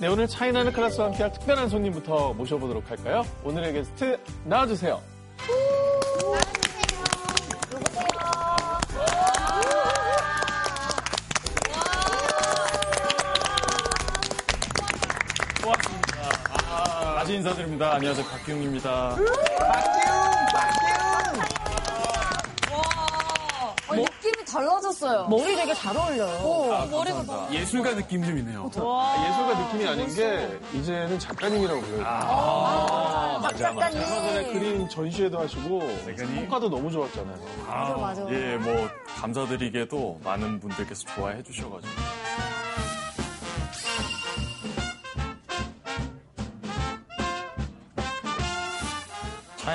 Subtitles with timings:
[0.00, 3.22] 네, 오늘 차이나는 클래스와 함께할 특별한 손님부터 모셔보도록 할까요?
[3.44, 4.98] 오늘의 게스트 나와주세요.
[15.62, 16.18] 고맙습니다.
[16.70, 17.92] 아, 다시 인사드립니다.
[17.96, 18.24] 안녕하세요.
[18.24, 19.16] 박기웅입니다.
[23.86, 25.26] 어, 느낌이 달라졌어요.
[25.28, 26.88] 머리 되게 잘 어울려요.
[26.90, 27.54] 머리가 너무.
[27.54, 28.70] 예술가 느낌 좀 있네요.
[28.76, 32.02] 아, 예술가 느낌이 아닌 게 이제는 작가님이라고 불러요.
[33.42, 36.34] 맞아, 얼마 전에 그림 전시회도 하시고 작가님?
[36.36, 37.38] 성과도 너무 좋았잖아요.
[37.66, 38.26] 맞아, 맞아.
[38.30, 38.88] 예, 뭐
[39.20, 41.92] 감사드리게도 많은 분들께서 좋아해 주셔가지고.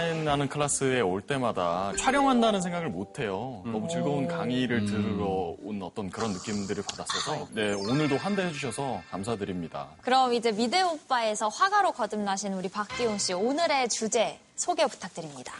[0.10, 3.64] 차이나는 클래스에 올 때마다 촬영한다는 생각을 못 해요.
[3.66, 9.88] 너무 즐거운 강의를 들으러 온 어떤 그런 느낌들을 받았어서 네, 오늘도 환대해 주셔서 감사드립니다.
[10.02, 15.54] 그럼 이제 미대 오빠에서 화가로 거듭나신 우리 박기훈 씨 오늘의 주제 소개 부탁드립니다.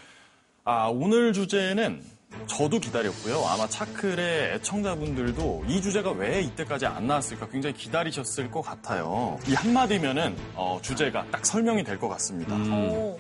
[0.64, 2.04] 아, 오늘 주제는
[2.48, 3.44] 저도 기다렸고요.
[3.48, 9.40] 아마 차클의 애청자분들도 이 주제가 왜 이때까지 안 나왔을까 굉장히 기다리셨을 것 같아요.
[9.48, 12.56] 이 한마디면은 어, 주제가 딱 설명이 될 것 같습니다.
[12.56, 13.18] 오.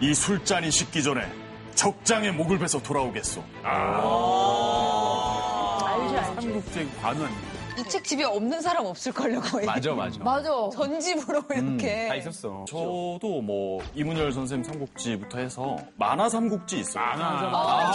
[0.00, 1.26] 이 술잔이 식기 전에
[1.74, 3.42] 적장의 목을 베서 돌아오겠소.
[5.84, 6.46] 알지, 알지.
[6.46, 7.30] 삼국지 관원.
[7.78, 9.66] 이 책 집에 없는 사람 없을걸요, 거의.
[9.66, 10.18] 맞아, 맞아.
[10.22, 10.48] 맞아.
[10.72, 12.08] 전집으로 이렇게.
[12.08, 12.64] 다 있었어.
[12.68, 17.04] 저도 뭐 이문열 선생님 삼국지부터 해서 만화 삼국지 있어요.
[17.04, 17.92] 아,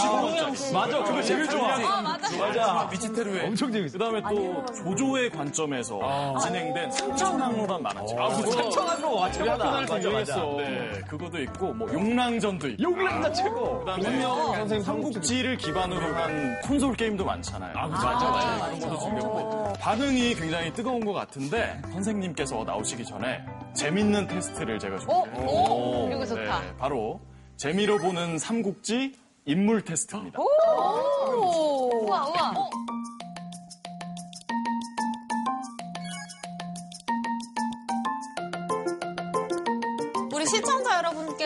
[0.73, 1.77] 맞아, 그거 제일 좋아.
[1.77, 2.87] 맞아.
[2.91, 3.97] 미치테루의 엄청 재밌어.
[3.97, 5.99] 그다음에 또 조조의 관점에서
[6.41, 8.19] 진행된 삼천항로란 만화책.
[8.19, 9.57] 아, 그거 천천한로 와, 최고다.
[9.71, 10.35] 맞아, 맞아.
[10.57, 12.83] 네, 그것도 있고 뭐 용랑전도 있고.
[12.83, 13.79] 용랑자 최고.
[13.79, 17.73] 그다음에 선생님 삼국지를 기반으로 한 콘솔 게임도 많잖아요.
[17.75, 18.57] 아, 맞아, 맞아.
[18.57, 25.45] 그런 것도 즐겼고 반응이 굉장히 뜨거운 것 같은데 선생님께서 나오시기 전에 재밌는 테스트를 제가 준비했어요.
[25.47, 26.59] 오, 이거 좋다.
[26.61, 27.19] 네, 바로
[27.57, 29.13] 재미로 보는 삼국지
[29.45, 30.39] 인물 테스트입니다.
[30.39, 32.53] 우와 우와.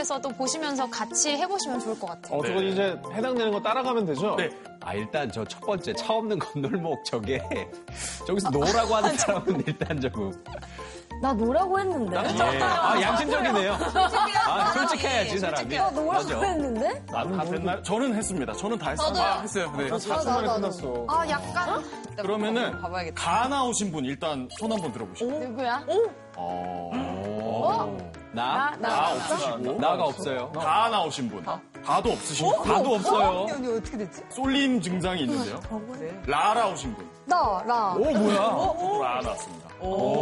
[0.06, 2.38] 여러분께서도 보시면서 같이 해보시면 좋을 것 같아요.
[2.40, 2.70] 어, 저거 네.
[2.70, 4.36] 이제 해당되는 거 따라가면 되죠?
[4.36, 4.50] 네.
[4.82, 7.42] 아, 일단 저 첫 번째 차 없는 건널목 저게
[8.28, 10.32] 저기서 no라고 하는 사람은 일단 조금.
[11.22, 12.18] 나 no라고 했는데.
[12.18, 12.62] 예.
[12.62, 13.74] 아, 양심적이네요.
[14.48, 15.76] 아, 솔직해야지, 사람이.
[15.78, 16.42] 나 no라고 맞아.
[16.42, 17.06] 했는데?
[17.06, 17.82] 다 됐나요?
[17.84, 18.54] 저는 했습니다.
[18.54, 19.08] 저는 다 했어요.
[19.08, 19.24] 저도요.
[19.24, 19.74] 아, 했어요.
[19.78, 19.88] 네.
[19.90, 21.06] 나 4초 만에 끝났어.
[21.08, 21.84] 아 약간
[22.18, 23.22] 그러면은 봐봐야겠다.
[23.22, 25.26] 가 나오신 분 일단 손 한번 들어보시죠.
[25.32, 25.84] 누구야?
[26.38, 26.92] 어.
[28.36, 28.76] 나?
[28.82, 30.52] 가 없으시고 나가 없어요.
[30.52, 31.46] 가 나오신 분.
[31.86, 33.46] 가도 없으시고 나도 없어요.
[33.54, 34.22] 언니 어떻게 됐지?
[34.30, 35.60] 쏠림 증상이 있는데요.
[36.26, 37.10] 라 나오신 분.
[37.26, 37.94] 나, 나.
[37.94, 38.36] 오, 뭐야.
[38.36, 39.70] 저도 라 나왔습니다.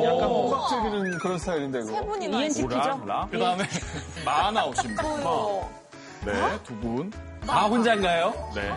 [0.03, 2.05] 약간 호박 즐기는 그런 스타일인데, 그거.
[2.05, 3.27] 분이나 라, 라.
[3.29, 3.63] 그 다음에
[4.25, 5.21] 마 나오신 분.
[6.25, 7.11] 네, 두 분.
[7.45, 8.33] 다 혼자인가요?
[8.55, 8.73] 네.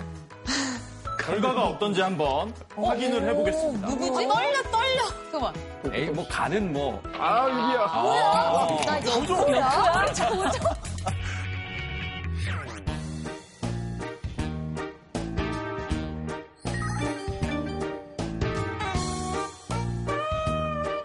[1.26, 3.88] 결과가 어떤지 한번 확인을 해보겠습니다.
[3.88, 4.28] 누구지?
[4.28, 5.02] 떨려, 떨려.
[5.32, 5.54] 잠깐만.
[5.92, 7.02] 에이, 뭐, 가는 뭐.
[7.18, 8.86] 아, 유리야.
[8.86, 10.06] 나 이거 누구야?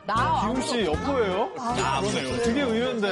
[0.06, 0.42] 나.
[0.42, 1.52] 기웅 씨 여포예요?
[1.60, 2.38] 아, 그러네요.
[2.44, 3.12] 되게 의외인데.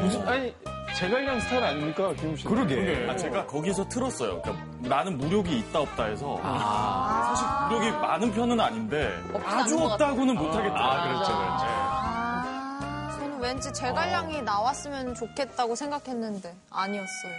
[0.00, 0.54] 무슨, 아니,
[0.98, 2.44] 제갈량 스타일 아닙니까, 기웅 씨?
[2.44, 3.06] 그러게.
[3.10, 4.40] 아, 제가 거기서 틀었어요.
[4.42, 7.46] 그러니까 나는 무력이 있다 없다 해서 사실
[7.78, 9.12] 무력이 많은 편은 아닌데
[9.44, 10.74] 아주 없다고는 못하겠다.
[10.76, 13.18] 아, 그렇죠, 그렇죠.
[13.18, 17.32] 저는 왠지 제갈량이 나왔으면 좋겠다고 생각했는데 아니었어요.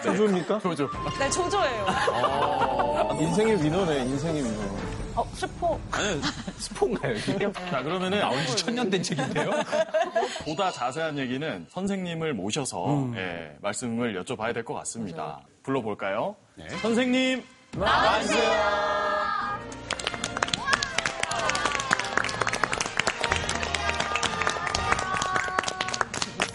[0.04, 0.58] 조조입니까?
[0.60, 0.88] 조조.
[1.18, 1.86] 네, 조조예요.
[3.20, 4.99] 인생의 위너네, 인생의 위너.
[5.16, 5.78] 어, 슈퍼.
[5.92, 6.20] 아니,
[6.58, 7.52] 스폰가요, 이게?
[7.70, 9.50] 자 그러면은 나온 지 천년 된 책인데요?
[10.44, 15.40] 보다 자세한 얘기는 선생님을 모셔서 예, 말씀을 여쭤봐야 될 것 같습니다.
[15.62, 16.36] 불러볼까요?
[16.82, 17.42] 선생님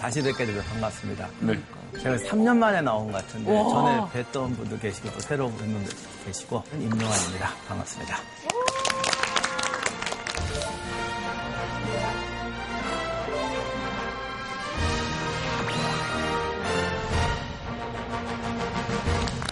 [0.06, 1.28] 다시 뵙게 돼서 반갑습니다.
[1.40, 1.60] 네.
[2.00, 5.90] 제가 3년 만에 나온 것 같은데 전에 뵀던 분도 계시고 또 새로 운 분도
[6.24, 7.50] 계시고 임용환입니다.
[7.68, 8.18] 반갑습니다.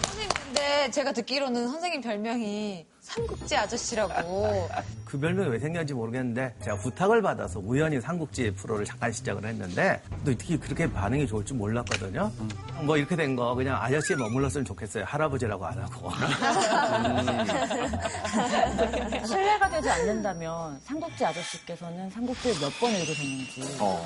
[0.06, 4.68] 선생님, 근데 제가 듣기로는 선생님 별명이 삼국지 아저씨라고.
[5.04, 10.32] 그 별명이 왜 생겼는지 모르겠는데 제가 부탁을 받아서 우연히 삼국지 프로를 잠깐 시작을 했는데 또
[10.32, 12.32] 어떻게 그렇게 반응이 좋을 줄 몰랐거든요.
[12.82, 15.04] 뭐 이렇게 된 거 그냥 아저씨에 머물렀으면 좋겠어요.
[15.04, 16.10] 할아버지라고 안 하고.
[19.26, 23.60] 신뢰가 되지 않는다면 삼국지 아저씨께서는 삼국지를 몇 번 읽으셨는지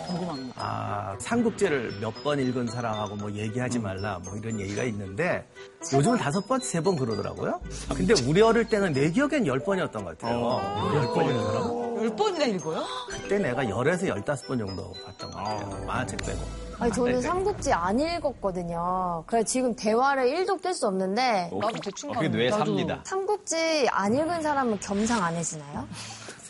[0.06, 0.54] 궁금합니다.
[0.56, 5.46] 아, 삼국지를 몇 번 읽은 사람하고 뭐 얘기하지 말라 뭐 이런 얘기가 있는데
[5.92, 7.60] 요즘은 다섯 번, 세 번 그러더라고요.
[7.94, 10.60] 근데 우리 어릴 때는 내 기억엔 열 번이었던 것 같아요.
[10.94, 11.98] 열 번이더라고.
[12.00, 12.84] 열 번이나 읽어요?
[13.10, 15.84] 그때 내가 열에서 열다섯 번 정도 봤던 것 같아요.
[15.86, 16.68] 만화책 빼고.
[16.80, 17.20] 아니, 저는 네.
[17.20, 19.24] 삼국지 안 읽었거든요.
[19.26, 23.00] 그래 지금 대화를 1도 뗄수 없는데 나도 대충 그게 뇌에 나도 삽니다.
[23.04, 25.88] 삼국지 안 읽은 사람은 겸상 안 해주나요?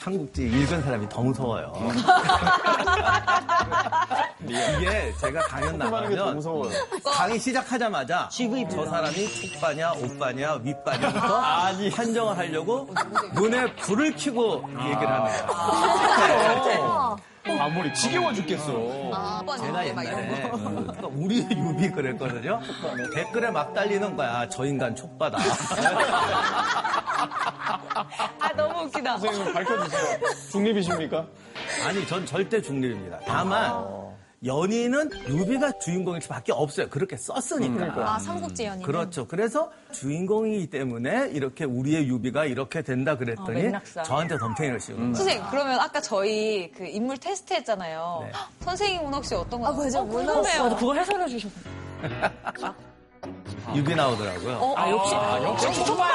[0.09, 1.73] 삼국지 읽은 사람이 더 무서워요.
[4.43, 6.71] 이게 제가 강연 나가면 무서워요.
[7.05, 8.31] 강의 시작하자마자
[8.71, 11.43] 저 사람이 촉바냐, 옷바냐, 윗바냐부터
[11.95, 12.89] 판정을 하려고
[13.35, 17.19] 눈에 불을 켜고 얘기를 하는 거예요.
[17.57, 19.11] 마무리 지겨워 죽겠어.
[19.13, 20.09] 아, 제가 옛날에
[20.51, 22.61] 그러니까 우리 유비 그랬거든요.
[23.15, 24.49] 댓글에 막 달리는 거야.
[24.49, 25.39] 저 인간 촉바다.
[28.41, 29.19] 아, 너무 웃기다.
[29.19, 30.19] 선생님 밝혀주세요.
[30.51, 31.27] 중립이십니까?
[31.87, 33.19] 아니, 전 절대 중립입니다.
[33.27, 33.73] 다만
[34.45, 36.89] 연의는 유비가 주인공일 수밖에 없어요.
[36.89, 38.15] 그렇게 썼으니까.
[38.15, 38.85] 아, 삼국지 연의.
[38.87, 39.27] 그렇죠.
[39.27, 44.05] 그래서 주인공이기 때문에 이렇게 우리의 유비가 이렇게 된다 그랬더니 어, 맥락상.
[44.05, 45.15] 저한테 덤탱이를 씌우는 거예요.
[45.15, 48.21] 선생님, 그러면 아까 저희 그 인물 테스트 했잖아요.
[48.27, 48.33] 네.
[48.33, 50.01] 헉, 선생님 문옥 씨 어떤 거 아, 맞아.
[50.01, 50.63] 어, 궁금해요.
[50.65, 51.55] 맞아, 그거 해설해 주셨어.
[53.75, 54.75] 유비 나오더라고요.
[54.77, 55.15] 아, 역시.
[55.65, 56.09] 역시 촉바!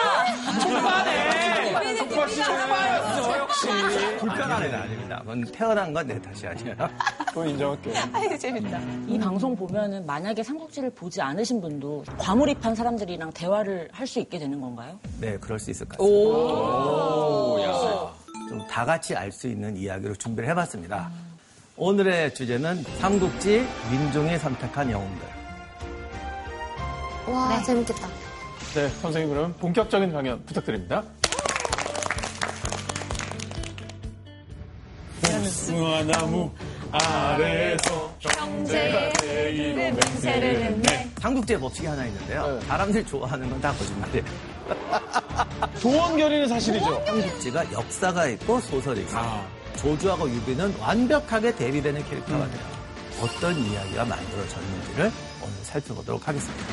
[0.60, 1.96] 촉바네!
[1.98, 3.68] 촉바 씨 촉바였어, 역시.
[4.18, 5.20] 불편한 애는 아닙니다.
[5.22, 6.76] 그건 태어난 건 내 탓이 아니에요.
[7.30, 7.94] 그건 인정할게요.
[8.12, 8.80] 아이고, 재밌다.
[9.08, 14.60] 이 방송 보면은 만약에 삼국지를 보지 않으신 분도 과몰입한 사람들이랑 대화를 할 수 있게 되는
[14.60, 15.00] 건가요?
[15.22, 18.14] 네, 그럴 수 있을 것 같습니다.
[18.50, 21.10] 좀다 같이 알 수 있는 이야기로 준비를 해봤습니다.
[21.78, 25.43] 오늘의 주제는 삼국지 민중이 선택한 영웅들.
[27.28, 28.08] 와, 재밌겠다.
[28.76, 31.04] 네, 선생님 그럼 본격적인 강연 부탁드립니다.
[35.72, 36.52] 도화나무
[36.92, 41.10] 아래서 형제가 되기로 맹세를 했네.
[41.20, 42.60] 삼국지의 법칙이 하나 있는데요.
[42.60, 42.66] 네.
[42.68, 44.24] 사람들이 좋아하는 건 다 거짓말이에요.
[45.80, 47.04] 도원결의는 사실이죠.
[47.06, 49.22] 삼국지가 역사가 있고 소설이 있어요.
[49.22, 49.48] 아.
[49.78, 52.62] 조조하고 유비는 완벽하게 대비되는 캐릭터가 돼요.
[53.22, 55.12] 어떤 이야기가 만들어졌는지를
[55.42, 56.64] 오늘 살펴보도록 하겠습니다.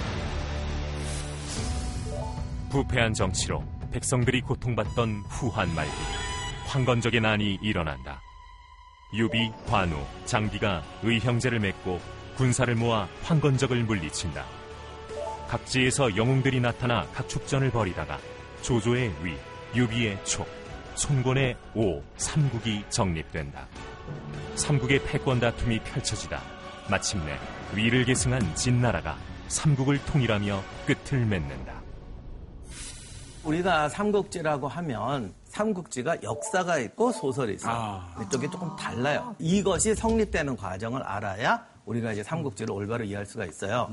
[2.71, 5.93] 부패한 정치로 백성들이 고통받던 후한 말기
[6.67, 8.23] 황건적의 난이 일어난다.
[9.13, 12.01] 유비, 관우, 장비가 의형제를 맺고
[12.37, 14.45] 군사를 모아 황건적을 물리친다.
[15.49, 18.19] 각지에서 영웅들이 나타나 각 축전을 벌이다가
[18.63, 19.35] 조조의 위,
[19.75, 20.47] 유비의 촉,
[20.95, 23.67] 손권의 오, 삼국이 정립된다.
[24.55, 26.41] 삼국의 패권 다툼이 펼쳐지다
[26.89, 27.37] 마침내
[27.75, 29.19] 위를 계승한 진나라가
[29.49, 31.81] 삼국을 통일하며 끝을 맺는다.
[33.45, 38.03] 우리가 삼국지라고 하면 삼국지가 역사가 있고 소설이 있어요.
[38.23, 39.35] 이쪽이 조금 달라요.
[39.39, 43.91] 이것이 성립되는 과정을 알아야 우리가 이제 삼국지를 올바로 이해할 수가 있어요.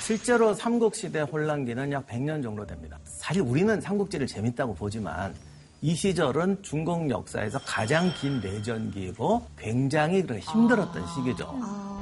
[0.00, 2.98] 실제로 삼국시대 혼란기는 약 100년 정도 됩니다.
[3.04, 5.34] 사실 우리는 삼국지를 재밌다고 보지만
[5.82, 11.46] 이 시절은 중국 역사에서 가장 긴 내전기이고 굉장히 힘들었던 시기죠.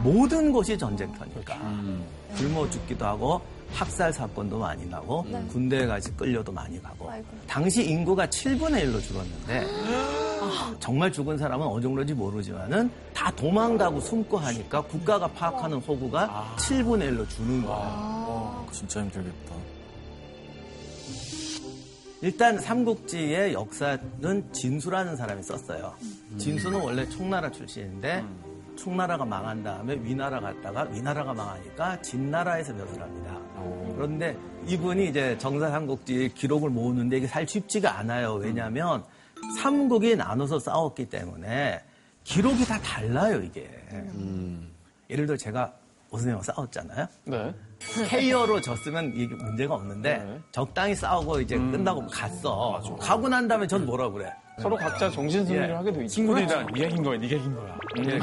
[0.02, 1.56] 모든 곳이 전쟁터니까.
[2.36, 3.40] 굶어 죽기도 하고
[3.72, 7.10] 학살 사건도 많이 나고 군대에 같이 끌려도 많이 가고
[7.46, 9.66] 당시 인구가 7분의 1로 줄었는데
[10.80, 17.28] 정말 죽은 사람은 어느 정도인지 모르지만은 다 도망가고 숨고 하니까 국가가 파악하는 호구가 7분의 1로
[17.28, 17.82] 주는 거예요.
[17.84, 19.54] 어, 진짜 힘들겠다.
[22.20, 25.94] 일단 삼국지의 역사는 진수라는 사람이 썼어요.
[26.36, 28.24] 진수는 원래 총나라 출신인데
[28.78, 33.36] 총나라가 망한 다음에 위나라 갔다가 위나라가 망하니까 진나라에서 벼슬 합니다.
[33.94, 38.34] 그런데 이분이 이제 정사 삼국지 기록을 모으는데 이게 사실 쉽지가 않아요.
[38.34, 39.02] 왜냐하면
[39.60, 41.82] 삼국이 나눠서 싸웠기 때문에
[42.22, 43.68] 기록이 다 달라요, 이게.
[45.10, 45.72] 예를 들어 제가
[46.10, 47.06] 오승이랑 싸웠잖아요.
[47.24, 47.54] 네.
[48.08, 50.40] KO로 졌으면 이게 문제가 없는데 네.
[50.52, 52.80] 적당히 싸우고 이제 끝나고 갔어.
[53.00, 54.32] 가고 난 다음에 전 뭐라 그래?
[54.60, 55.72] 서로 각자 정신승리를 예.
[55.72, 56.14] 하게 돼 있죠.
[56.14, 57.78] 친구들이랑 네가 이긴 거야, 네가 이긴 거야.
[57.98, 58.18] 예.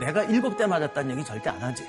[0.06, 1.84] 내가 일곱 대 맞았다는 얘기 절대 안 하지.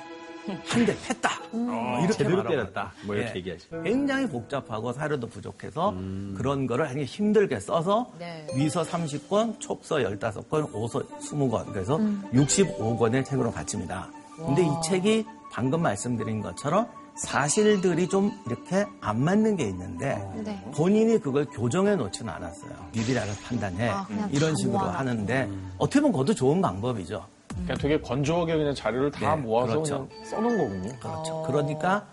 [0.66, 1.30] 한 대 팼다.
[1.52, 2.42] 어, 이렇게 제대로.
[2.42, 2.92] 때렸다.
[3.04, 3.34] 뭐 이렇게 예.
[3.36, 3.82] 얘기하죠.
[3.82, 5.94] 굉장히 복잡하고 사료도 부족해서
[6.36, 8.46] 그런 거를 굉장히 힘들게 써서 네.
[8.56, 11.72] 위서 30권, 촉서 15권, 오서 20권.
[11.72, 11.98] 그래서
[12.32, 14.08] 65권의 책으로 갖춥니다.
[14.36, 16.86] 근데 이 책이 방금 말씀드린 것처럼
[17.16, 20.64] 사실들이 좀 이렇게 안 맞는 게 있는데 네.
[20.74, 22.72] 본인이 그걸 교정해 놓지는 않았어요.
[22.94, 23.88] 니들이라고 판단해.
[23.88, 24.98] 아, 이런 다 식으로 모아놨구나.
[24.98, 25.48] 하는데
[25.78, 27.24] 어떻게 보면 그것도 좋은 방법이죠.
[27.56, 30.08] 그냥 되게 건조하게 그냥 자료를 다 네, 모아서 그렇죠.
[30.08, 30.98] 그냥 써놓은 거군요.
[31.00, 31.44] 그렇죠.
[31.46, 32.06] 그러니까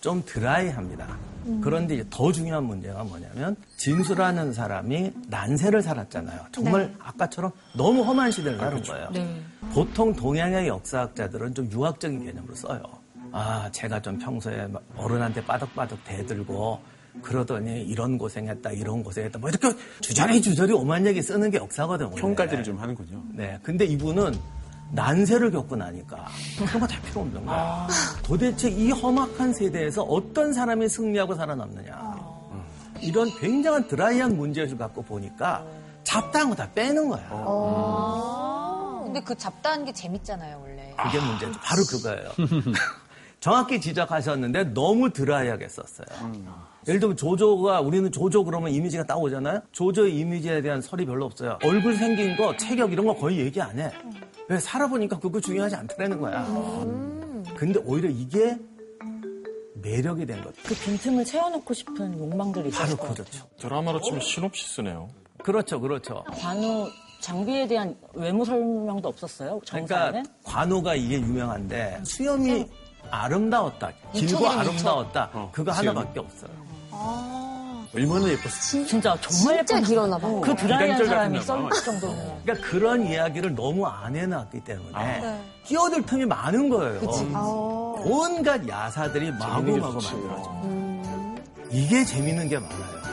[0.00, 1.06] 좀 드라이합니다.
[1.62, 6.40] 그런데 이제 더 중요한 문제가 뭐냐면 진수라는 사람이 난세를 살았잖아요.
[6.52, 9.10] 정말 아까처럼 너무 험한 시대를 사는 거예요.
[9.74, 12.82] 보통 동양의 역사학자들은 좀 유학적인 개념으로 써요.
[13.36, 16.80] 아, 제가 좀 평소에 막 어른한테 빠덕빠덕 대들고
[17.20, 22.10] 그러더니 이런 고생했다, 이런 고생했다, 뭐 이렇게 주저리 주저리 오만 얘기 쓰는 게 역사거든요.
[22.10, 22.20] 원래.
[22.20, 23.22] 평가들을 좀 하는군요.
[23.32, 23.58] 네.
[23.64, 24.38] 근데 이분은
[24.92, 26.26] 난세를 겪고 나니까
[26.64, 27.88] 그런 거 다 필요 없는 거야.
[28.22, 32.14] 도대체 이 험악한 세대에서 어떤 사람이 승리하고 살아남느냐.
[33.00, 35.64] 이런 굉장한 드라이한 문제를 갖고 보니까
[36.04, 37.28] 잡다한 거 다 빼는 거야.
[39.04, 40.94] 근데 그 잡다한 게 재밌잖아요, 원래.
[41.02, 41.58] 그게 문제죠.
[41.62, 42.30] 바로 그거예요.
[43.44, 46.06] 정확히 지적하셨는데 너무 드라이하게 썼어요.
[46.88, 49.60] 예를 들면 조조가 우리는 조조 그러면 이미지가 딱 오잖아요.
[49.70, 51.58] 조조의 이미지에 대한 설이 별로 없어요.
[51.62, 53.92] 얼굴 생긴 거, 체격 이런 거 거의 얘기 안 해.
[54.48, 56.42] 왜 살아보니까 그거 중요하지 않더라는 거야.
[57.54, 58.56] 근데 오히려 이게
[59.74, 60.56] 매력이 된 거죠.
[60.64, 63.26] 그 빈틈을 채워놓고 싶은 욕망들이 바로 있었을 것 같아요.
[63.26, 63.46] 그렇죠.
[63.58, 65.10] 드라마로 치면 시놉시스네요.
[65.42, 66.24] 그렇죠, 그렇죠.
[66.30, 66.88] 관우
[67.20, 69.60] 장비에 대한 외모 설명도 없었어요?
[69.66, 70.22] 정사에는?
[70.22, 72.66] 그러니까 관우가 이게 유명한데 수염이
[73.10, 75.88] 아름다웠다, 길고 아름다웠다, 어, 그거 수염이?
[75.88, 76.50] 하나밖에 없어요.
[77.94, 78.84] 얼마나 예뻤어.
[78.86, 80.28] 진짜 정말 진짜 예쁜 길었나 봐.
[80.42, 81.40] 그 드라이한 비단결 사람이.
[81.42, 85.38] 썰 정도면 그러니까 그런 이야기를 너무 안 해놨기 때문에 아.
[85.64, 87.00] 끼어들 틈이 많은 거예요.
[87.34, 87.94] 아.
[88.04, 90.00] 온갖 야사들이 마구마구.
[90.02, 90.50] 만들어져.
[91.70, 93.03] 이게 재밌는 게 많아요.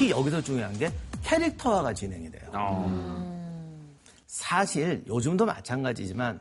[0.00, 0.90] 특히 여기서 중요한 게
[1.22, 3.20] 캐릭터화가 진행이 돼요.
[4.26, 6.40] 사실 요즘도 마찬가지지만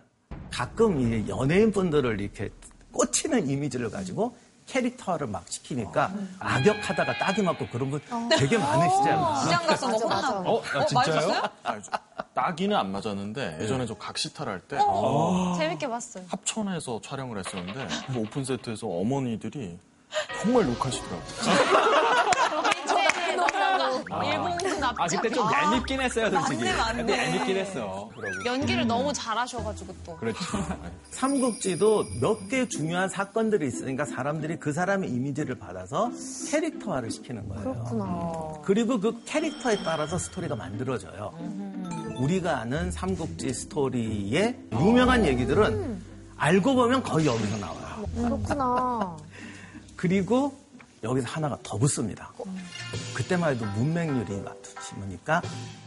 [0.50, 2.52] 가끔 이 연예인 분들을 이렇게
[2.94, 8.00] 꽂히는 이미지를 가지고 캐릭터를 막 시키니까 악역하다가 딱이 맞고 그런 분
[8.30, 9.36] 되게 많으시잖아요.
[9.44, 9.98] 시장 가서 뭐.
[10.00, 10.50] 혼나고.
[10.50, 11.42] 어, 아, 진짜요?
[11.64, 11.92] 아, 저
[12.34, 14.78] 따기는 안 맞았는데 예전에 저 각시탈 할때
[15.58, 16.24] 재밌게 봤어요.
[16.30, 19.78] 합천에서 촬영을 했었는데 그 오픈 세트에서 어머니들이
[20.42, 22.30] 정말 욕하시더라고요.
[24.24, 24.52] 일본
[24.84, 26.64] 아, 그때 좀 얄밉긴 했어요, 솔직히.
[26.64, 26.98] 맞네, 맞네.
[26.98, 28.10] 근데 얄밉긴 했어.
[28.46, 30.18] 연기를 너무 잘하셔가지고 또.
[30.18, 30.40] 그렇죠.
[31.12, 36.10] 삼국지도 몇 개 중요한 사건들이 있으니까 사람들이 그 사람의 이미지를 받아서
[36.50, 37.64] 캐릭터화를 시키는 거예요.
[37.64, 38.54] 그렇구나.
[38.64, 41.32] 그리고 그 캐릭터에 따라서 스토리가 만들어져요.
[42.18, 46.02] 우리가 아는 삼국지 스토리의 유명한 얘기들은
[46.38, 48.06] 알고 보면 거의 여기서 나와요.
[48.16, 49.18] 그렇구나.
[49.96, 50.58] 그리고
[51.04, 52.32] 여기서 하나가 더 붙습니다.
[53.14, 55.42] 그때만 해도 문맹률이 맞추시니까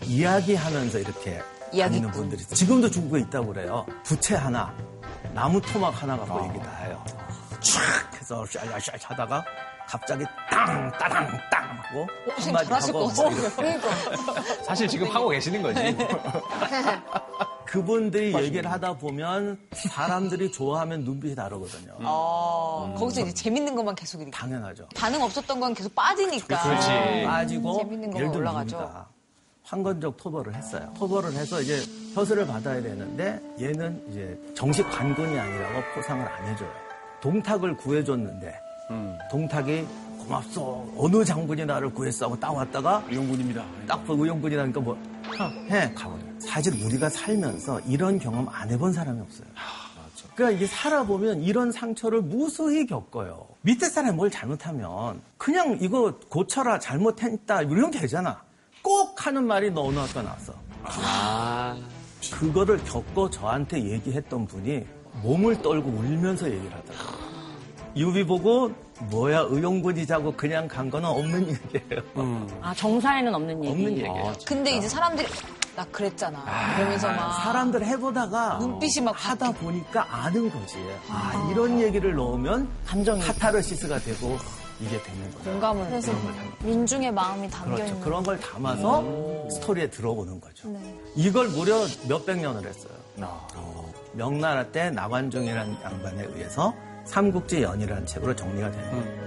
[0.04, 1.40] 이야기하면서 이렇게
[1.73, 1.81] 이야기꾼.
[1.81, 2.45] 다니는 분들이.
[2.45, 3.87] 지금도 중국에 있다고 그래요.
[4.04, 4.75] 부채 하나,
[5.35, 7.04] 나무 토막 하나 갖고 얘기 다 해요.
[7.61, 9.45] 촥 해서 샤샤샤 하다가
[9.92, 12.08] 갑자기 땅 따당 땅 하고
[12.38, 13.11] 한마디 잘하실 하고.
[13.11, 13.78] 뭐 이렇게
[14.64, 15.94] 사실 지금 하고 계시는 거지.
[17.66, 21.92] 그분들이 얘기를 하다 보면 사람들이 좋아하면 눈빛이 다르거든요.
[22.00, 24.30] 어, 거기서 이제 재밌는 것만 계속 이렇게.
[24.30, 24.88] 당연하죠.
[24.96, 26.62] 반응 없었던 건 계속 빠지니까.
[26.62, 27.25] 그렇지.
[27.26, 28.76] 빠지고 재밌는 들어 올라가죠.
[28.78, 29.08] 우리가
[29.64, 30.90] 황건적 토벌을 했어요.
[30.96, 31.82] 토벌을 해서 이제
[32.14, 36.70] 표수를 받아야 되는데 얘는 이제 정식 관군이 아니라고 포상을 안 해줘요.
[37.20, 38.71] 동탁을 구해줬는데
[39.30, 39.86] 동탁이
[40.18, 43.64] 고맙소 어느 장군이 나를 구했어 하고 딱 왔다가 의용군입니다.
[43.88, 46.22] 딱 보고 의용군이라니까 뭐해 가버려.
[46.38, 49.46] 사실 우리가 살면서 이런 경험 안 해본 사람이 없어요.
[50.34, 53.46] 그러니까 이게 살아보면 이런 상처를 무수히 겪어요.
[53.62, 58.42] 밑에 사람이 뭘 잘못하면 그냥 이거 고쳐라 잘못했다 이런 게 되잖아.
[58.82, 60.54] 꼭 하는 말이 너 어느 학교 나왔어.
[62.32, 64.86] 그거를 겪고 저한테 얘기했던 분이
[65.22, 67.31] 몸을 떨고 울면서 얘기를 하더라고요.
[67.96, 68.72] 유비 보고
[69.11, 72.02] 뭐야 의용군이 자고 그냥 간 거는 없는 얘기예요.
[72.62, 73.68] 아, 정사에는 없는 얘기.
[73.72, 74.32] 없는 얘기예요.
[74.46, 75.28] 근데 이제 사람들이
[75.76, 76.44] 나 그랬잖아.
[76.76, 77.42] 그러면서 막.
[77.44, 80.76] 사람들 해보다가 눈빛이 막 하다 보니까 아는 거지.
[81.08, 84.37] 아, 이런 얘기를 넣으면 감정이 카타르시스가 되고
[84.80, 85.50] 이게 되는 거죠.
[85.50, 85.87] 공감을.
[85.87, 86.12] 그래서
[86.61, 87.87] 민중의 마음이 담겨 그렇죠.
[87.92, 88.00] 있는.
[88.04, 89.02] 그런 걸 담아서
[89.50, 90.68] 스토리에 들어오는 거죠.
[90.68, 90.99] 네.
[91.16, 92.92] 이걸 무려 몇백 년을 했어요.
[94.12, 99.23] 명나라 때 나관중이라는 양반에 의해서 삼국지 연이라는 책으로 정리가 됩니다.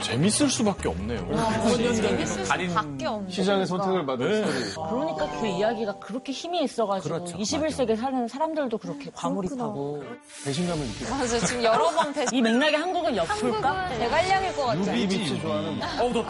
[0.00, 1.18] 재밌을 수밖에 없네요.
[2.00, 3.30] 재밌을 수밖에 없네.
[3.30, 4.88] 시장의 선택을 받은 스토리.
[4.90, 7.36] 그러니까 그 이야기가 그렇게 힘이 있어가지고 그렇죠.
[7.36, 10.02] 21세기에 사는 사람들도 그렇게 과몰입하고
[10.46, 11.10] 배신감을 느끼고.
[11.14, 12.34] 맞아, 지금 여러 번 패스.
[12.34, 13.88] 이 맥락에 한국은 엿풀까?
[13.88, 14.92] 대관령일 것 같지 않아?
[14.92, 15.78] 비비치 좋아하는.
[16.00, 16.24] 어우, 더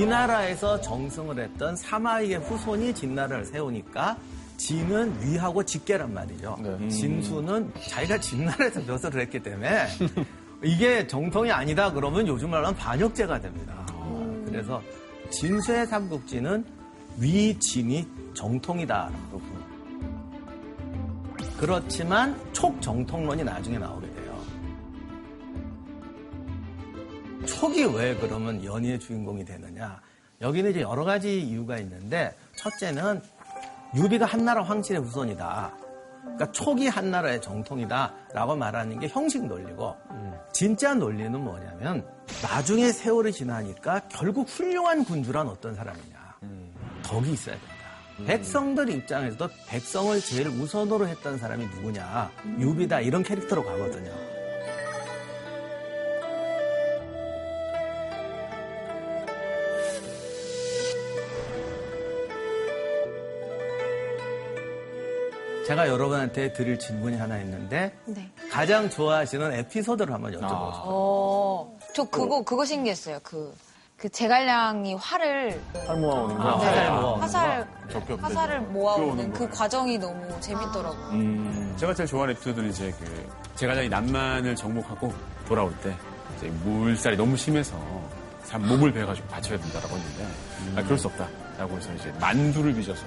[0.00, 4.16] 위나라에서 정승을 했던 사마이의 후손이 진나라를 세우니까
[4.56, 6.58] 진은 위하고 직계란 말이죠.
[6.60, 6.88] 네.
[6.88, 9.86] 진수는 자기가 진나라에서 벼슬을 했기 때문에
[10.62, 13.86] 이게 정통이 아니다 그러면 요즘 말로 하면 반역죄가 됩니다.
[14.46, 14.82] 그래서
[15.30, 16.64] 진수의 삼국지는
[17.18, 19.40] 위진이 정통이다라고.
[21.58, 24.09] 그렇지만 촉정통론이 나중에 나오게
[27.46, 30.00] 촉이 왜 그러면 연희의 주인공이 되느냐?
[30.40, 33.20] 여기는 이제 여러 가지 이유가 있는데 첫째는
[33.94, 35.72] 유비가 한나라 황실의 후손이다.
[36.22, 39.96] 그러니까 촉이 한나라의 정통이다라고 말하는 게 형식 논리고
[40.52, 42.06] 진짜 논리는 뭐냐면
[42.42, 46.20] 나중에 세월이 지나니까 결국 훌륭한 군주란 어떤 사람이냐.
[47.02, 47.74] 덕이 있어야 된다.
[48.26, 52.30] 백성들 입장에서도 백성을 제일 우선으로 했던 사람이 누구냐.
[52.58, 54.12] 유비다 이런 캐릭터로 가거든요.
[65.70, 68.28] 제가 여러분한테 드릴 질문이 하나 있는데 네.
[68.50, 70.82] 가장 좋아하시는 에피소드를 한번 여쭤보세요.
[70.82, 73.20] 어, 저 그거, 그거 신기했어요.
[73.22, 73.54] 그,
[73.96, 76.42] 그 제갈량이 활을, 살 모아오는 거.
[76.42, 77.20] 화살 모아.
[77.20, 79.56] 화살, 적격 화살을 모아오는 그 거.
[79.56, 81.10] 과정이 너무 재밌더라고요.
[81.10, 85.14] 음, 제가 제일 좋아하는 에피소드는 이제 그 제가장이 남만을 정복하고
[85.46, 85.96] 돌아올 때
[86.36, 87.76] 이제 물살이 너무 심해서
[88.42, 90.26] 사람 몸을 베가지고 바쳐야 된다라고 했는데
[90.74, 93.06] 아 그럴 수 없다라고 해서 이제 만두를 빚어서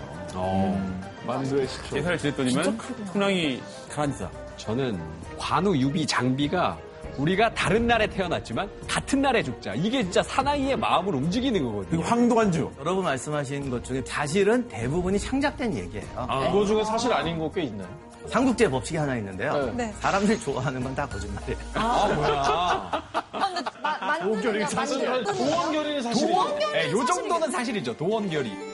[1.25, 1.95] 만두의 시초.
[1.95, 2.77] 제사를 지냈더니만
[3.11, 4.29] 풍랑이 가라앉아.
[4.57, 4.99] 저는
[5.37, 6.77] 관우, 유비, 장비가
[7.17, 9.75] 우리가 다른 날에 태어났지만 같은 날에 죽자.
[9.75, 12.01] 이게 진짜 사나이의 마음을 움직이는 거거든요.
[12.01, 12.71] 황도관주.
[12.79, 16.07] 여러분 말씀하신 것 중에 사실은 대부분이 창작된 얘기예요.
[16.51, 17.87] 그거 중에 사실 아닌 거 꽤 있나요?
[18.27, 19.71] 삼국제 법칙이 하나 있는데요.
[19.75, 19.93] 네.
[19.99, 21.57] 사람들이 좋아하는 건 다 거짓말이에요.
[24.23, 25.23] 도원결이 사실.
[25.25, 26.27] 도원결이 사실.
[26.71, 27.97] 네, 요 정도는 사실이죠.
[27.97, 28.72] 도원결이.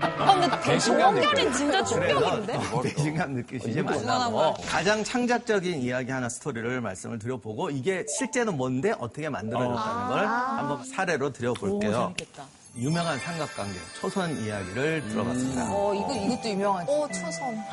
[0.00, 2.58] 아, 근데 도원결이 진짜 충격인데?
[2.82, 10.08] 배신감 느끼시지 말라고 가장 창작적인 이야기 하나 스토리를 말씀을 드려보고 이게 실제는 뭔데 어떻게 만들어졌다는
[10.08, 12.14] 걸 한번 사례로 오, 드려볼게요.
[12.16, 12.44] 재밌겠다.
[12.76, 15.66] 유명한 삼각관계 초선 이야기를 들어봤습니다.
[15.70, 16.90] 어, 이거, 이것도 유명하지.
[16.90, 17.64] 오, 초선.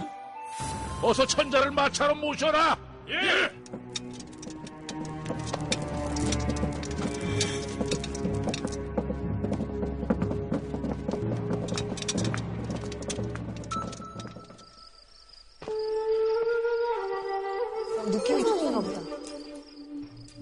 [1.01, 2.77] 어서 천자를 마차로 모셔라.
[3.09, 3.51] 예.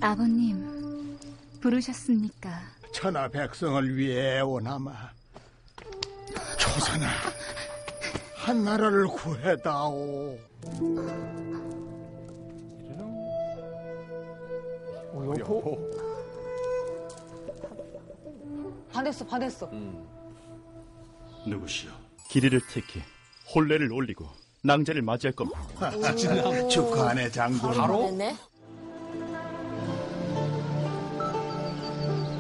[0.10, 1.20] 아버님,
[1.62, 2.50] 부르셨습니까?
[2.92, 4.92] 천하 백성을 위해 오나마
[6.58, 7.08] 조선아
[8.36, 10.36] 한 나라를 구해다오.
[18.92, 19.70] 반했어, 반했어.
[21.46, 21.92] 누구시여?
[22.32, 23.04] 길이를 택해
[23.54, 24.26] 혼례를 올리고
[24.64, 25.92] 낭자를 맞이할 겁니다.
[26.68, 27.74] 축하하네 장군.
[27.74, 28.10] 바로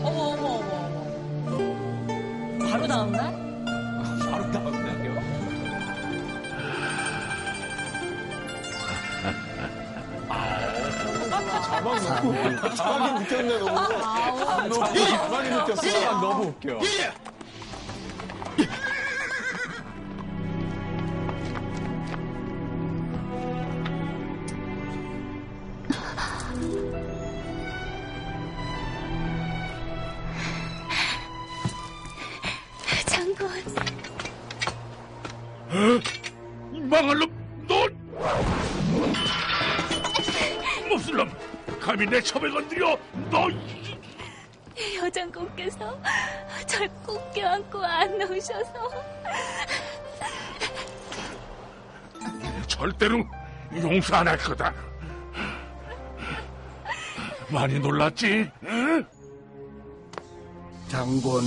[0.02, 0.72] 어머, 어머, 어머,
[1.48, 2.70] 어머.
[2.70, 3.34] 바로 다음 날?
[4.30, 5.20] 바로 나왔네요.
[11.66, 12.76] 자막 넣고.
[12.76, 14.86] 자막이 느꼈네, 너무.
[15.10, 16.12] 자막이 느꼈어.
[16.22, 16.80] 너무 웃겨.
[35.72, 36.02] 장군,
[36.90, 37.30] 망할 놈,
[37.68, 37.88] 너!
[40.90, 41.32] 무슨 놈?
[41.80, 42.98] 감히 내 첩을 건드려?
[43.30, 43.48] 너!
[45.04, 46.00] 여장군께서
[46.66, 48.74] 절 꼭 껴안고 안 놓으셔서
[52.68, 53.24] 절대로
[53.76, 54.74] 용서 안 할 거다.
[57.50, 58.50] 많이 놀랐지?
[58.64, 59.06] 응?
[60.88, 61.42] 장군,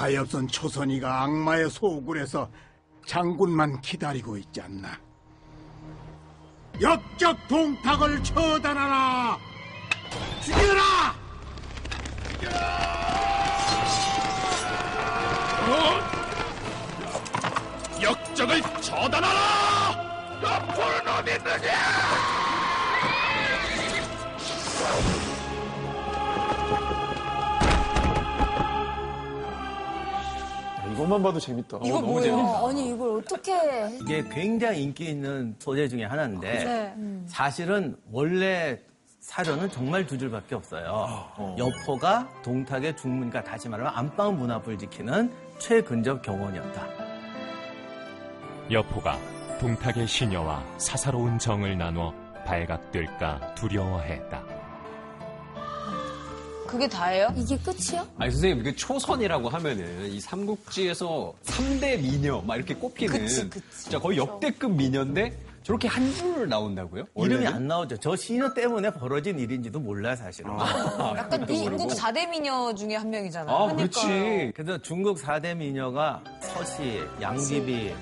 [0.00, 2.50] 가엾은 초선이가 악마의 소굴에서
[3.04, 4.98] 장군만 기다리고 있지 않나?
[6.80, 9.38] 역적 동탁을 처단하라!
[10.42, 11.14] 죽여라!
[15.68, 16.00] 어?
[18.00, 20.40] 역적을 처단하라!
[20.42, 22.39] 옆으로 놈이 느냐!
[31.00, 31.78] 이것만 봐도 재밌다.
[31.82, 32.66] 이거 뭐예요?
[32.66, 33.90] 아니 이걸 어떻게 해?
[34.02, 36.94] 이게 굉장히 인기 있는 소재 중에 하나인데 네.
[37.26, 38.78] 사실은 원래
[39.20, 41.56] 사료는 정말 두 줄밖에 없어요.
[41.56, 46.86] 여포가 동탁의 중문과 다시 말하면 안방 문 앞을 지키는 최근접 경원이었다.
[48.70, 49.18] 여포가
[49.58, 52.12] 동탁의 시녀와 사사로운 정을 나눠
[52.44, 54.59] 발각될까 두려워했다.
[56.70, 57.32] 그게 다예요?
[57.36, 58.06] 이게 끝이야?
[58.18, 63.82] 아니 선생님 그 초선이라고 하면은 이 삼국지에서 3대 미녀 막 이렇게 꼽히는 그치, 그치.
[63.82, 67.04] 진짜 거의 역대급 미녀인데 저렇게 한 줄 나온다고요?
[67.16, 67.46] 이름이 원래는?
[67.54, 67.96] 안 나오죠.
[67.98, 70.50] 저 시녀 때문에 벌어진 일인지도 몰라요, 사실은.
[71.16, 73.54] 약간 중국 4대 미녀 중에 한 명이잖아요.
[73.56, 74.52] 아, 그렇지.
[74.54, 77.94] 그래서 중국 4대 미녀가 서시, 양귀비,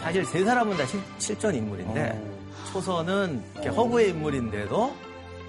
[0.00, 2.20] 사실 세 사람은 다 실, 실존 인물인데
[2.72, 4.94] 초선은 이렇게 허구의 인물인데도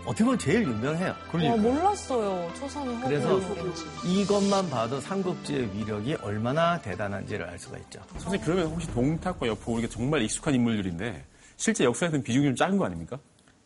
[0.06, 1.16] 어떻게 보면 제일 유명해요.
[1.34, 2.52] 와, 몰랐어요.
[2.58, 3.86] 초선이 허구의 인물인지.
[4.04, 8.02] 이것만 봐도 삼국지의 위력이 얼마나 대단한지를 알 수가 있죠.
[8.18, 11.24] 선생님 그러면 혹시 동탁과 여포 우리가 정말 익숙한 인물들인데
[11.56, 13.18] 실제 역사에서는 비중이 좀 작은 거 아닙니까?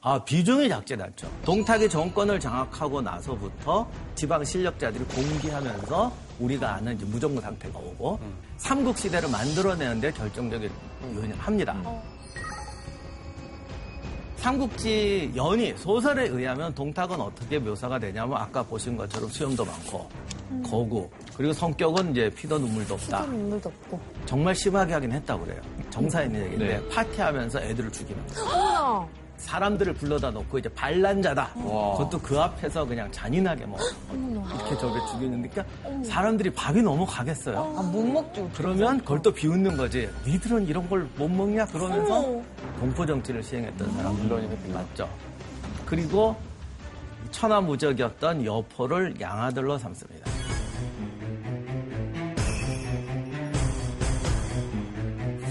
[0.02, 1.28] 아, 비중이 작진 않죠.
[1.46, 8.20] 동탁이 정권을 장악하고 나서부터 지방 실력자들이 봉기하면서 우리가 아는 이제 무정부 상태가 오고
[8.58, 10.70] 삼국 시대를 만들어내는데 결정적인
[11.16, 11.76] 요인을 합니다.
[14.38, 20.08] 삼국지 연희 소설에 의하면 동탁은 어떻게 묘사가 되냐면 아까 보신 것처럼 수염도 많고
[20.70, 23.26] 거구 그리고 성격은 이제 피도 눈물도 없다.
[23.26, 24.00] 눈물도 없고.
[24.28, 25.62] 정말 심하게 하긴 했다고 그래요.
[25.90, 26.90] 정사 있는 얘기인데 네.
[26.90, 29.10] 파티하면서 애들을 죽이는 거.
[29.38, 31.52] 사람들을 불러다 놓고 이제 반란자다.
[31.56, 31.98] 와.
[31.98, 33.78] 그것도 그 앞에서 그냥 잔인하게 뭐
[34.12, 37.76] 이렇게 저렇게 죽이는데 그러니까 사람들이 밥이 너무 가겠어요.
[37.78, 38.50] 아, 못 먹죠.
[38.56, 40.10] 그러면 그걸 또 비웃는 거지.
[40.26, 41.66] 니들은 이런 걸 못 먹냐?
[41.68, 42.22] 그러면서
[42.80, 45.08] 공포 정치를 시행했던 사람 물론이겠 맞죠.
[45.86, 46.36] 그리고
[47.32, 50.26] 천하무적이었던 여포를 양아들로 삼습니다.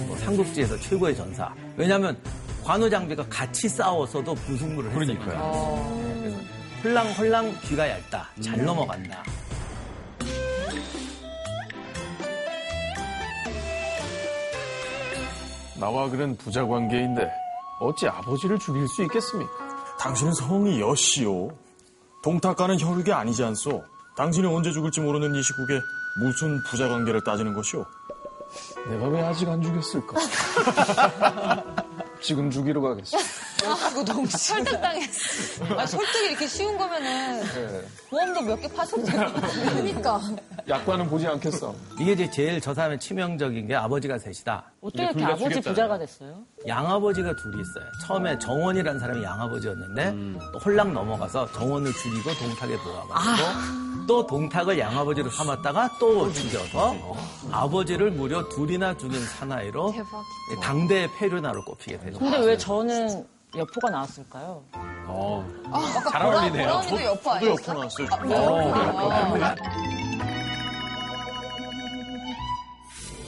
[0.07, 1.53] 뭐 삼국지에서 최고의 전사.
[1.77, 2.16] 왜냐하면
[2.64, 5.24] 관우 장비가 같이 싸워서도 무승부를 했으니까.
[5.24, 6.40] 그래서
[6.83, 8.29] 홀랑홀랑 귀가 얇다.
[8.42, 9.22] 잘 넘어간다.
[15.79, 17.31] 나와 그는 부자 관계인데
[17.81, 19.53] 어찌 아버지를 죽일 수 있겠습니까?
[19.98, 21.50] 당신은 성이 여시오.
[22.22, 23.83] 동탁과는 혈육이 아니지 않소.
[24.16, 25.81] 당신이 언제 죽을지 모르는 이 시국에
[26.20, 27.85] 무슨 부자 관계를 따지는 것이오.
[28.88, 30.16] 내가 왜 아직 안 죽였을까?
[32.24, 33.18] 지금 죽이러 가겠어.
[33.90, 35.64] 이거 너무 설득당했어.
[35.79, 37.83] 아, 설득이 이렇게 쉬운 거면은 네.
[38.11, 39.33] 보험도 몇 개 파서도 되고.
[39.33, 40.20] 그러니까.
[40.68, 41.74] 약관은 보지 않겠어.
[42.00, 44.64] 이게 이제 제일 저 사람의 치명적인 게 아버지가 셋이다.
[44.81, 46.42] 어떻게 이렇게 아버지 부자가 됐어요?
[46.66, 47.85] 양아버지가 둘이 있어요.
[48.07, 55.96] 처음에 정원이라는 사람이 양아버지였는데 또 홀랑 넘어가서 정원을 죽이고 동탁에 보아가지고 또 동탁을 양아버지로 삼았다가
[55.98, 56.94] 또 죽여서
[57.50, 60.22] 아버지를 무려 둘이나 죽인 사나이로 대박.
[60.62, 62.18] 당대의 폐륜아로 꼽히게 되죠.
[62.18, 64.62] 근데 왜 저는 여포가 나왔을까요?
[65.06, 65.46] 어.
[65.70, 66.66] 아까 잘 어울리네요.
[66.68, 68.02] 보라니도 여포 저도 아니었어?
[68.02, 69.42] 옆으로 나왔어요.
[69.44, 69.62] 아, 네.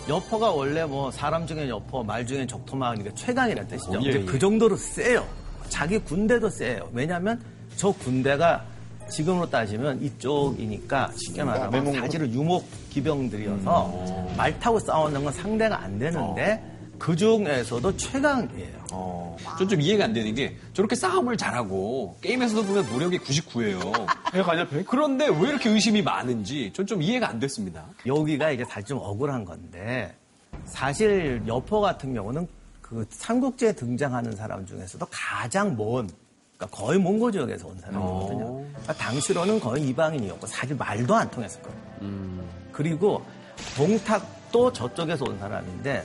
[0.09, 3.93] 여포가 원래 뭐 사람 중에 여포, 말 중에 적토마하니까 최강이라는 뜻이죠.
[3.99, 4.25] 어, 예, 이제 예.
[4.25, 5.27] 그 정도로 세요.
[5.69, 6.89] 자기 군대도 세요.
[6.93, 7.43] 왜냐하면
[7.77, 8.65] 저 군대가
[9.11, 12.01] 지금으로 따지면 이쪽이니까 쉽게 말하면 매몽군.
[12.01, 16.63] 사실은 유목 기병들이어서 말 타고 싸우는 건 상대가 안 되는데
[16.99, 19.37] 그 중에서도 최강이에요.
[19.59, 24.07] 전좀 이해가 안 되는 게 저렇게 싸움을 잘하고 게임에서도 보면 무력이 99예요.
[24.33, 24.87] 백 아니야, 백?
[24.87, 27.85] 그런데 왜 이렇게 의심이 많은지 전 좀 이해가 안 됐습니다.
[28.07, 30.15] 여기가 이게 사실 좀 억울한 건데
[30.65, 32.47] 사실 여포 같은 경우는
[32.81, 36.09] 그 삼국지에 등장하는 사람 중에서도 가장 먼
[36.57, 38.65] 그러니까 거의 몽고 지역에서 온 사람이거든요.
[38.69, 41.79] 그러니까 당시로는 거의 이방인이었고 사실 말도 안 통했을 거예요.
[42.73, 43.23] 그리고
[43.77, 44.25] 동탁
[44.57, 46.03] 도 저쪽에서 온 사람인데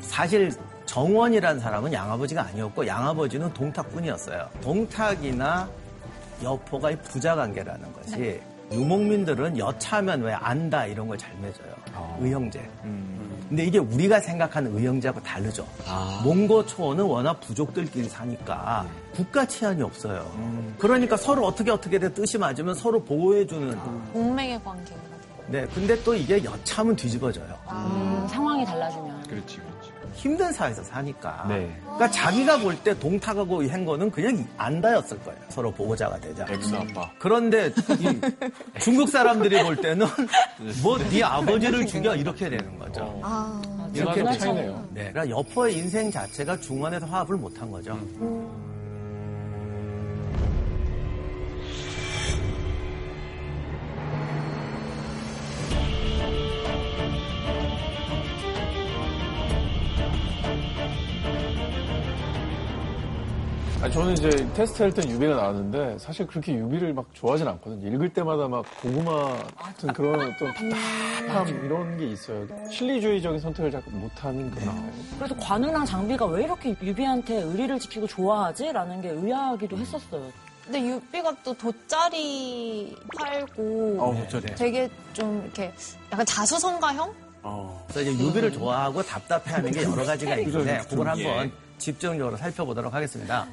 [0.00, 0.52] 사실
[0.86, 4.48] 정원이라는 사람은 양아버지가 아니었고 양아버지는 동탁뿐이었어요.
[4.60, 5.68] 동탁이나
[6.42, 8.40] 여포가 이 부자 관계라는 것이
[8.72, 11.72] 유목민들은 여차하면 왜 안다 이런 걸 잘 맺어요.
[12.20, 12.60] 의형제.
[13.48, 15.64] 근데 이게 우리가 생각하는 의형제하고 다르죠.
[16.24, 18.84] 몽고 초원은 워낙 부족들끼리 사니까
[19.14, 20.28] 국가 치안이 없어요.
[20.78, 23.78] 그러니까 서로 어떻게 어떻게 돼 뜻이 맞으면 서로 보호해주는
[24.12, 24.92] 동맹의 관계.
[25.48, 27.58] 네, 근데 또 이게 여차하면 뒤집어져요.
[27.70, 29.22] 음, 상황이 달라지면.
[29.28, 29.92] 그렇지, 그렇지.
[30.14, 31.46] 힘든 사회에서 사니까.
[31.48, 31.74] 네.
[31.84, 35.38] 그러니까 자기가 볼 때 동탁하고 한 거는 그냥 안다였을 거예요.
[35.48, 36.46] 서로 보호자가 되자.
[36.50, 37.10] ex 아빠.
[37.18, 38.20] 그런데 이
[38.80, 40.06] 중국 사람들이 볼 때는
[40.82, 43.20] 뭐네 아버지를 죽여 이렇게 되는 거죠.
[43.22, 43.60] 아,
[43.94, 44.44] 이렇게 문화 되죠.
[44.44, 44.88] 차이네요.
[44.90, 47.98] 네, 그러니까 여포의 인생 자체가 중원에서 화합을 못한 거죠.
[63.82, 67.88] 아니, 저는 이제 테스트 할 땐 유비가 나왔는데 사실 그렇게 유비를 막 좋아하진 않거든요.
[67.92, 72.46] 읽을 때마다 막 고구마 같은 그런 어떤 답답함 이런 게 있어요.
[72.70, 74.92] 실리주의적인 선택을 자꾸 못하는 그런.
[75.18, 78.72] 그래서 관우랑 장비가 왜 이렇게 유비한테 의리를 지키고 좋아하지?
[78.72, 80.30] 라는 게 의아하기도 했었어요.
[80.64, 84.54] 근데 유비가 또 돗자리 팔고 어, 돗자리.
[84.54, 85.72] 되게 좀 이렇게
[86.12, 87.12] 약간 자수성가형?
[87.42, 87.84] 어.
[87.88, 91.26] 그래서 이제 유비를 좋아하고 답답해하는 게 여러 가지가 있는데 그런 그걸 예.
[91.26, 93.48] 한번 집중적으로 살펴보도록 하겠습니다.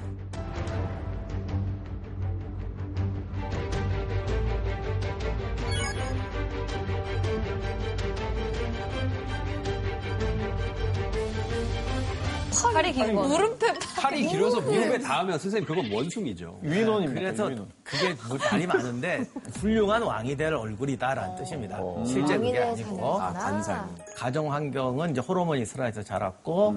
[12.74, 13.28] 팔이 긴 거.
[13.28, 13.65] 물음표
[14.00, 16.60] 팔이 길어서 무릎에 닿으면 선생님 그건 원숭이죠.
[16.63, 17.22] 유인원입니다.
[17.22, 17.69] 그래서 유인원.
[17.84, 19.26] 그게 뭐 말이 많은데
[19.60, 21.80] 훌륭한 왕이 될 얼굴이다라는 뜻입니다.
[22.06, 23.95] 실제 그게 아니고 아, 관상.
[24.15, 26.76] 가정 환경은 이제 호르몬이 isra에서 자랐고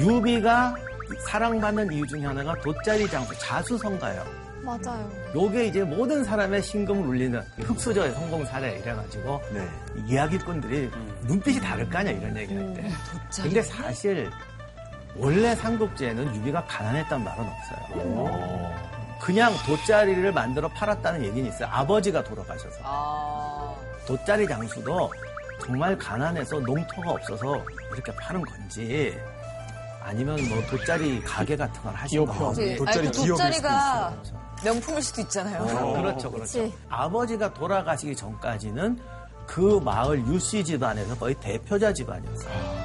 [0.00, 0.74] 유비가
[1.26, 4.44] 사랑받는 이유 중에 하나가 돗자리 장수 자수성가예요.
[4.64, 5.10] 맞아요.
[5.34, 9.68] 요게 이제 모든 사람의 심금을 울리는 흑수저의 성공 사례 이래가지고 네.
[10.08, 10.90] 이야기꾼들이
[11.26, 12.90] 눈빛이 다를 거 아니야 이런 얘기할 때.
[13.42, 14.30] 근데 사실
[15.16, 18.74] 원래 삼국지에는 유비가 가난했단 말은 없어요.
[19.20, 21.68] 그냥 돗자리를 만들어 팔았다는 얘기는 있어요.
[21.70, 23.74] 아버지가 돌아가셔서.
[24.06, 25.10] 돗자리 장수도
[25.64, 29.18] 정말 가난해서 농토가 없어서 이렇게 파는 건지
[30.02, 32.38] 아니면 뭐 돗자리 가게 같은 걸 하신 기업형.
[32.38, 32.76] 건지.
[32.76, 34.14] 돗자리 기업일 돗자리가
[34.62, 35.64] 명품일 수도 있잖아요.
[35.94, 36.70] 그렇죠, 그렇죠.
[36.90, 38.98] 아버지가 돌아가시기 전까지는
[39.46, 42.83] 그 마을 유씨 집안에서 거의 대표자 집안이었어요.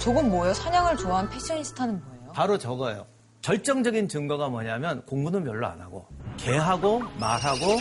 [0.00, 0.54] 저건 뭐예요?
[0.54, 2.32] 사냥을 좋아하는 패셔니스타는 뭐예요?
[2.32, 3.06] 바로 저거예요.
[3.42, 7.78] 결정적인 증거가 뭐냐면 공부는 별로 안 하고 개하고 말하고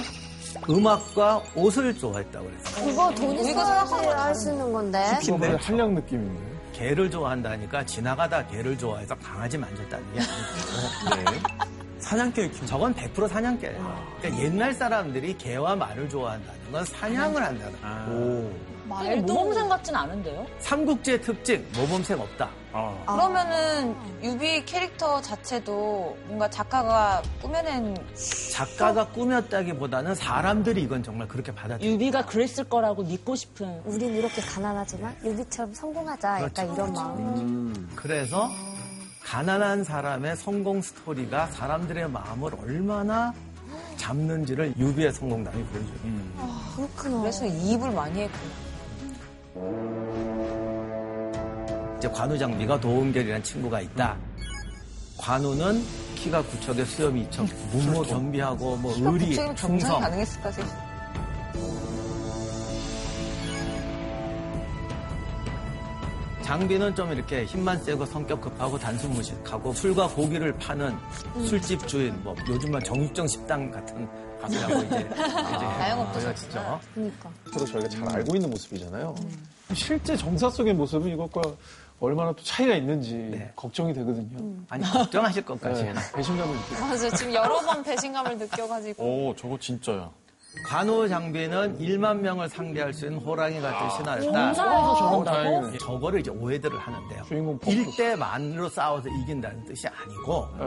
[0.70, 2.86] 음악과 옷을 좋아했다고 그랬어요.
[2.86, 5.20] 그거 돈 우리가 있어야지 생각하는 할수 있는 건데.
[5.22, 6.50] 수업의 한량 느낌인데.
[6.74, 11.69] 개를 좋아한다니까 지나가다 개를 좋아해서 강아지 만졌다는 게 아니고 네.
[12.10, 14.06] 사냥개를 키우 저건 100% 사냥개예요.
[14.20, 18.70] 그러니까 옛날 사람들이 개와 말을 좋아한다는 건 사냥을 한다는 거예요.
[19.04, 20.48] 되게 모범생 같진 않은데요?
[20.58, 22.50] 삼국지의 특징 모범생 없다.
[22.74, 22.96] 아.
[23.06, 27.96] 그러면은 유비 캐릭터 자체도 뭔가 작가가 꾸며낸
[28.52, 31.94] 작가가 꾸몄다기보다는 사람들이 이건 정말 그렇게 받아들여요.
[31.94, 33.82] 유비가 그랬을 거라고 믿고 싶은.
[33.86, 36.42] 우린 이렇게 가난하지만 유비처럼 성공하자.
[36.42, 37.90] 약간 그렇죠, 이런 마음.
[37.96, 38.50] 그래서
[39.30, 43.32] 가난한 사람의 성공 스토리가 사람들의 마음을 얼마나
[43.96, 45.98] 잡는지를 유비의 성공담이 보여줘요.
[46.76, 47.22] 그렇구나.
[47.22, 48.52] 그래서 이입을 많이 했구나.
[52.00, 54.18] 이제 관우장비가 도은결이라는 친구가 있다.
[55.20, 55.84] 관우는
[56.16, 60.00] 키가 9척에 수염이 2척, 문무 겸비하고 뭐 의리, 충성.
[60.00, 60.52] 가능했을까?
[60.52, 60.62] 지
[66.50, 70.98] 장비는 좀 이렇게 힘만 세고 성격 급하고 단순 무식하고 술과 고기를 파는
[71.46, 74.10] 술집 주인, 뭐 요즘은 정육점 식당 같은
[74.42, 76.80] 가수라고 이제, 다양업자 보여지죠.
[76.96, 77.30] 그러니까.
[77.54, 79.14] 서로 저희가 잘 알고 있는 모습이잖아요.
[79.76, 81.40] 실제 정사 속의 모습은 이것과
[82.00, 83.52] 얼마나 또 차이가 있는지 네.
[83.56, 84.56] 걱정이 되거든요.
[84.70, 85.94] 아니 걱정하실 것까지는.
[85.94, 86.82] 네, 배신감을 느끼고.
[86.82, 87.10] 맞아요.
[87.16, 89.04] 지금 여러 번 배신감을 느껴가지고.
[89.04, 90.10] 오, 저거 진짜야.
[90.66, 94.26] 관우 장비는 1만 명을 상대할 수 있는 호랑이 같은 신하였다.
[94.26, 95.24] 군사에서 저런다고?
[95.24, 95.78] 다행이네.
[95.80, 97.24] 저거를 이제 오해들을 하는데요.
[97.24, 97.76] 주인공 펑크.
[97.76, 100.66] 1대 만으로 싸워서 이긴다는 뜻이 아니고 네.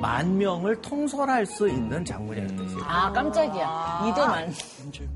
[0.00, 2.84] 만 명을 통솔할 수 있는 장군이라는 뜻이에요.
[2.86, 4.06] 아, 깜짝이야.
[4.08, 4.54] 이대만.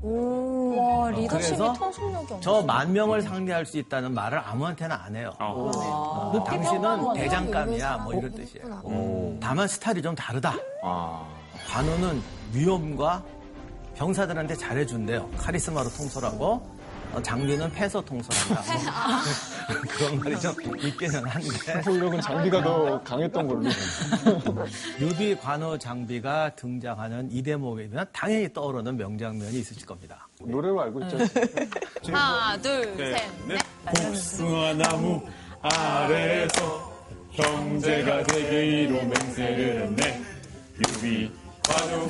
[0.01, 1.27] 와, 리더십이
[1.57, 2.39] 그래서 통솔력이 없네.
[2.41, 5.31] 저만 명을 상대할 수 있다는 말을 아무한테나 안 해요.
[5.39, 9.37] 어, 당신은 대장감이야 뭐 이런 뜻이에요.
[9.41, 10.53] 다만 스타일이 좀 다르다.
[10.83, 11.25] 아.
[11.69, 12.21] 관우는
[12.53, 13.23] 위험과
[13.97, 15.29] 병사들한테 잘해준대요.
[15.37, 16.77] 카리스마로 통솔하고
[17.13, 18.61] 어, 장비는 패서 통솔한다.
[19.69, 23.63] 뭐 그런 말이 좀 있기는 한데 통솔력은 장비가 더 강했던 걸로.
[24.99, 30.27] 유비 관우 장비가 등장하는 이 대목이면 당연히 떠오르는 명장면이 있으실 겁니다.
[30.41, 31.17] 노래로 알고 있죠.
[32.11, 33.59] 하나, 둘, 셋, 넷.
[33.85, 35.25] 복숭아 나무
[35.61, 36.93] 아래에서
[37.31, 40.21] 형제가 되기로 맹세를 했네.
[40.77, 41.31] 유비,
[41.67, 42.09] 관우.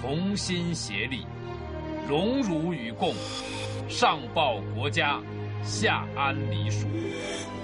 [0.00, 1.26] 同心协力，
[2.08, 3.14] 荣辱与共，
[3.88, 5.20] 上报国家，
[5.64, 6.86] 下安黎庶，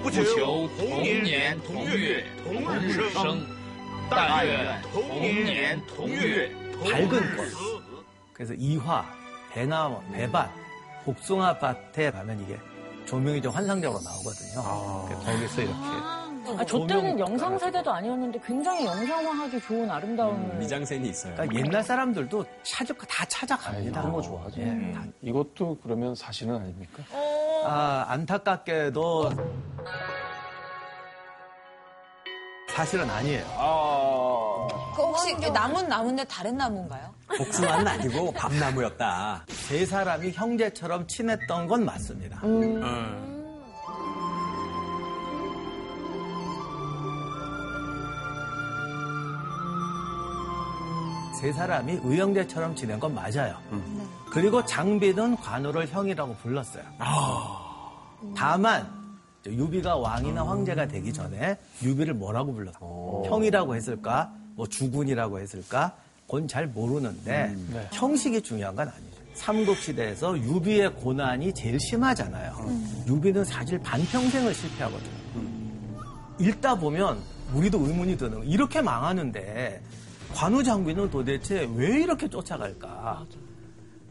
[0.03, 3.47] 不求同年同月同日生，
[4.11, 6.51] 但愿同年同月
[6.85, 7.93] 밝은 꽃.
[8.33, 9.05] 그래서 이화,
[9.53, 10.51] 배나무, 배밭,
[11.05, 12.59] 복숭아밭에 가면 이게
[13.07, 15.07] 조명이 좀 환상적으로 나오거든요.
[15.07, 16.26] 그래서 거기서 이렇게.
[16.58, 21.34] 아, 저 때는 영상 세대도 아니었는데 굉장히 영상화하기 좋은 아름다운 미장센이 있어요.
[21.36, 24.02] 그러니까 옛날 사람들도 찾을 거다 찾아갑니다.
[24.02, 24.62] 그런 거 좋아하죠.
[24.62, 24.96] 예.
[25.22, 27.04] 이것도 그러면 사실은 아닙니까?
[27.66, 29.32] 아, 안타깝게도
[32.70, 33.44] 사실은 아니에요.
[34.96, 37.14] 그 혹시 그 나무는 나무인데 다른 나무인가요?
[37.38, 39.46] 복숭아는 아니고 밤나무였다.
[39.50, 42.40] 세 사람이 형제처럼 친했던 건 맞습니다.
[51.38, 53.58] 세 사람이 의형제처럼 지낸 건 맞아요.
[54.32, 56.84] 그리고 장비는 관우를 형이라고 불렀어요.
[58.36, 58.88] 다만
[59.46, 63.24] 유비가 왕이나 황제가 되기 전에 유비를 뭐라고 불렀어?
[63.28, 64.34] 형이라고 했을까?
[64.56, 65.96] 뭐 주군이라고 했을까?
[66.26, 67.88] 그건 잘 모르는데 네.
[67.94, 69.18] 형식이 중요한 건 아니죠.
[69.36, 72.54] 삼국시대에서 유비의 고난이 제일 심하잖아요.
[73.08, 75.12] 유비는 사실 반평생을 실패하거든요.
[76.40, 77.20] 읽다 보면
[77.54, 79.82] 우리도 의문이 드는 거, 이렇게 망하는데
[80.38, 83.26] 관우 장비는 도대체 왜 이렇게 쫓아갈까?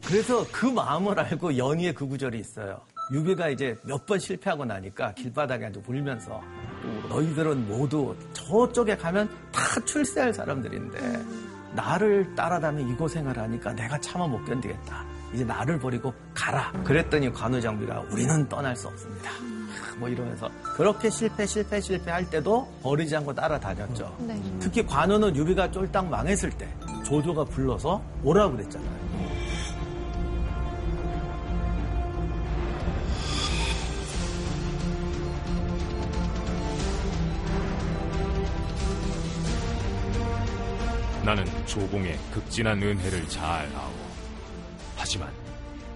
[0.05, 2.81] 그래서 그 마음을 알고 연희의 그 구절이 있어요.
[3.12, 6.43] 유비가 이제 몇 번 실패하고 나니까 길바닥에 앉아 울면서
[7.09, 11.25] 너희들은 모두 저쪽에 가면 다 출세할 사람들인데
[11.77, 15.05] 나를 따라다니면 이 고생을 하니까 내가 차마 못 견디겠다.
[15.33, 16.73] 이제 나를 버리고 가라.
[16.83, 19.31] 그랬더니 관우 장비가 우리는 떠날 수 없습니다.
[19.96, 24.14] 뭐 이러면서 그렇게 실패 실패 실패할 때도 버리지 않고 따라다녔죠.
[24.20, 24.40] 네.
[24.61, 26.68] 특히 관우는 유비가 쫄딱 망했을 때
[27.04, 29.06] 조조가 불러서 오라고 그랬잖아요.
[41.24, 43.90] 나는 조공의 극진한 은혜를 잘 아오.
[44.94, 45.28] 하지만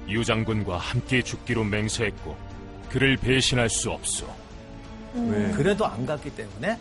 [0.09, 2.50] 유장군과 함께 죽기로 맹세했고
[2.91, 4.27] 그를 배신할 수 없소.
[5.55, 6.79] 그래도 안 갔기 때문에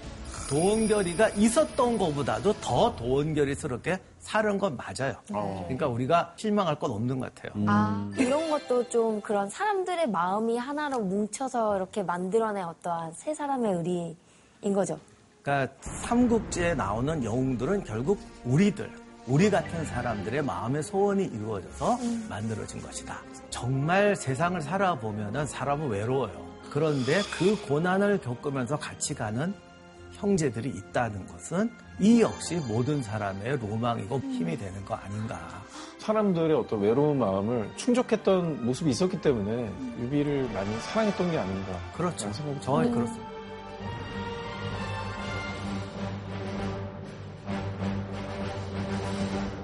[0.49, 5.15] 도원결이가 있었던 것보다도 더 도원결이스럽게 사는 건 맞아요.
[5.27, 7.63] 그러니까 우리가 실망할 건 없는 것 같아요.
[7.67, 14.73] 아, 이런 것도 좀 그런 사람들의 마음이 하나로 뭉쳐서 이렇게 만들어낸 어떠한 세 사람의 의리인
[14.73, 14.99] 거죠.
[15.43, 18.91] 그러니까 삼국지에 나오는 영웅들은 결국 우리들,
[19.27, 23.19] 우리 같은 사람들의 마음의 소원이 이루어져서 만들어진 것이다.
[23.49, 26.49] 정말 세상을 살아보면 사람은 외로워요.
[26.71, 29.53] 그런데 그 고난을 겪으면서 같이 가는
[30.13, 35.63] 형제들이 있다는 것은 이 역시 모든 사람의 로망이고 힘이 되는 거 아닌가.
[35.99, 41.79] 사람들의 어떤 외로운 마음을 충족했던 모습이 있었기 때문에 유비를 많이 사랑했던 게 아닌가.
[41.95, 42.31] 그렇죠.
[42.61, 42.91] 정확히 듭니다.
[42.91, 43.28] 그렇습니다.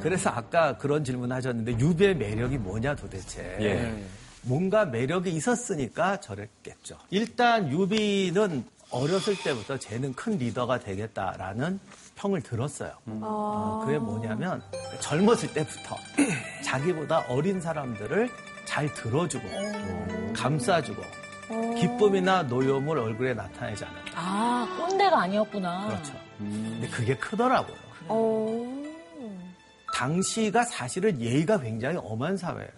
[0.06, 3.58] 그래서 아까 그런 질문 하셨는데 유비의 매력이 뭐냐 도대체.
[3.60, 4.06] 예.
[4.44, 6.96] 뭔가 매력이 있었으니까 저랬겠죠.
[7.10, 11.80] 일단 유비는 어렸을 때부터 쟤는 큰 리더가 되겠다라는
[12.18, 12.92] 평을 들었어요.
[13.08, 14.62] 어, 그게 뭐냐면
[15.00, 15.98] 젊었을 때부터
[16.64, 18.30] 자기보다 어린 사람들을
[18.66, 19.48] 잘 들어주고
[20.36, 21.02] 감싸주고
[21.80, 24.04] 기쁨이나 노여움을 얼굴에 나타내지 않아요.
[24.14, 25.88] 아 꼰대가 아니었구나.
[25.88, 26.14] 그렇죠.
[26.38, 27.76] 근데 그게 크더라고요.
[28.10, 28.85] 어.
[29.96, 32.70] 당시가 사실은 예의가 굉장히 엄한 사회예요.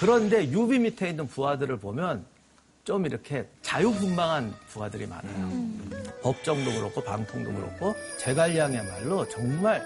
[0.00, 2.24] 그런데 유비 밑에 있는 부하들을 보면
[2.82, 5.50] 좀 이렇게 자유분방한 부하들이 많아요.
[6.22, 9.80] 법정도 그렇고 방통도 그렇고 제갈량의말로 정말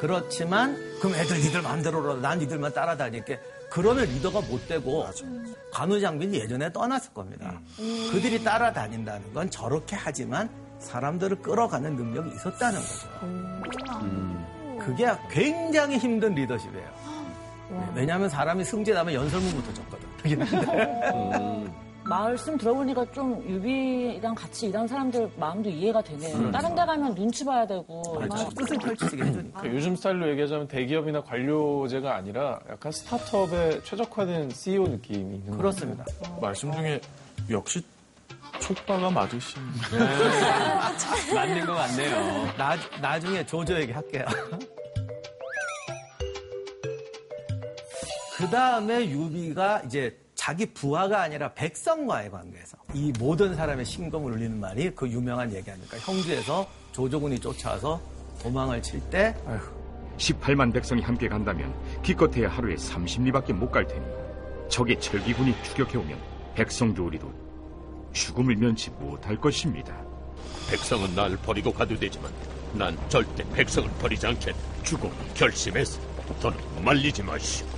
[0.00, 5.06] 그렇지만 그럼 애들 니들 마음대로 난 니들만 따라다닐게 그러면 리더가 못 되고
[5.72, 7.60] 관우장비는 예전에 떠났을 겁니다.
[8.10, 13.08] 그들이 따라다닌다는 건 저렇게 하지만 사람들을 끌어가는 능력이 있었다는 거죠.
[14.80, 16.98] 그게 굉장히 힘든 리더십이에요.
[17.70, 20.08] 네, 왜냐하면 사람이 승진하면 연설문부터 적거든.
[20.40, 21.72] 한데.
[22.08, 26.36] 말씀 들어보니까 좀 유비랑 같이 일하는 사람들 마음도 이해가 되네요.
[26.36, 26.50] 음.
[26.50, 28.02] 다른 데 가면 눈치 봐야 되고.
[28.56, 29.60] 뜻을 펼치게 해주니까.
[29.60, 36.04] 그러니까 요즘 스타일로 얘기하자면 대기업이나 관료제가 아니라 약간 스타트업에 최적화된 CEO 느낌이 있는 것 그렇습니다.
[36.04, 36.38] 같아요.
[36.40, 37.00] 말씀 중에
[37.50, 37.84] 역시
[38.60, 39.60] 촉발라 맞으신.
[41.34, 42.46] 맞는 것 같네요.
[42.56, 44.24] 나, 나중에 조조 얘기 할게요.
[48.38, 50.16] 그 다음에 유비가 이제
[50.48, 55.98] 자기 부하가 아니라 백성과의 관계에서 이 모든 사람의 심금을 울리는 말이 그 유명한 얘기 아닙니까?
[55.98, 58.00] 형주에서 조조군이 쫓아와서
[58.42, 59.34] 도망을 칠 때
[60.16, 64.02] 18만 백성이 함께 간다면 기껏해야 하루에 30리밖에 못 갈 테니
[64.70, 66.18] 적의 철기군이 추격해오면
[66.54, 67.30] 백성도 우리도
[68.14, 69.94] 죽음을 면치 못할 것입니다.
[70.70, 72.32] 백성은 날 버리고 가도 되지만
[72.72, 74.58] 난 절대 백성을 버리지 않겠다.
[74.82, 76.00] 죽음 결심했어.
[76.40, 77.77] 더는 말리지 마시오.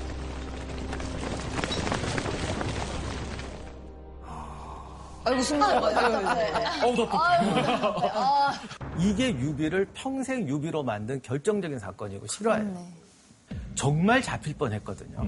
[5.31, 5.83] 아이고 심장.
[6.85, 8.53] 어우 덥다.
[8.99, 12.87] 이게 유비를 평생 유비로 만든 결정적인 사건이고 실화예요.
[13.75, 15.25] 정말 잡힐 뻔했거든요.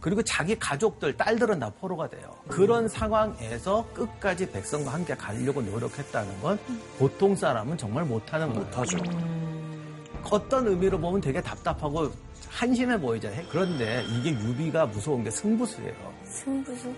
[0.00, 2.36] 그리고 자기 가족들, 딸들은 다 포로가 돼요.
[2.46, 6.58] 그런 상황에서 끝까지 백성과 함께 가려고 노력했다는 건
[6.98, 8.64] 보통 사람은 정말 못하는 거예요.
[8.64, 8.98] 못하죠.
[10.30, 12.10] 어떤 의미로 보면 되게 답답하고
[12.48, 13.46] 한심해 보이잖아요.
[13.50, 16.12] 그런데 이게 유비가 무서운 게 승부수예요.
[16.24, 16.94] 승부수?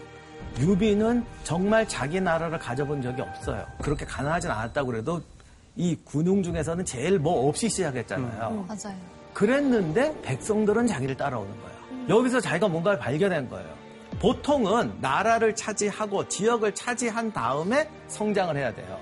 [0.59, 3.65] 유비는 정말 자기 나라를 가져본 적이 없어요.
[3.81, 5.21] 그렇게 가난하진 않았다고 그래도
[5.77, 8.67] 이 군웅 중에서는 제일 뭐 없이 시작했잖아요.
[8.69, 8.97] 맞아요.
[9.33, 12.09] 그랬는데 백성들은 자기를 따라오는 거예요.
[12.09, 13.69] 여기서 자기가 뭔가를 발견한 거예요.
[14.21, 18.99] 보통은 나라를 차지하고 지역을 차지한 다음에 성장을 해야 돼요.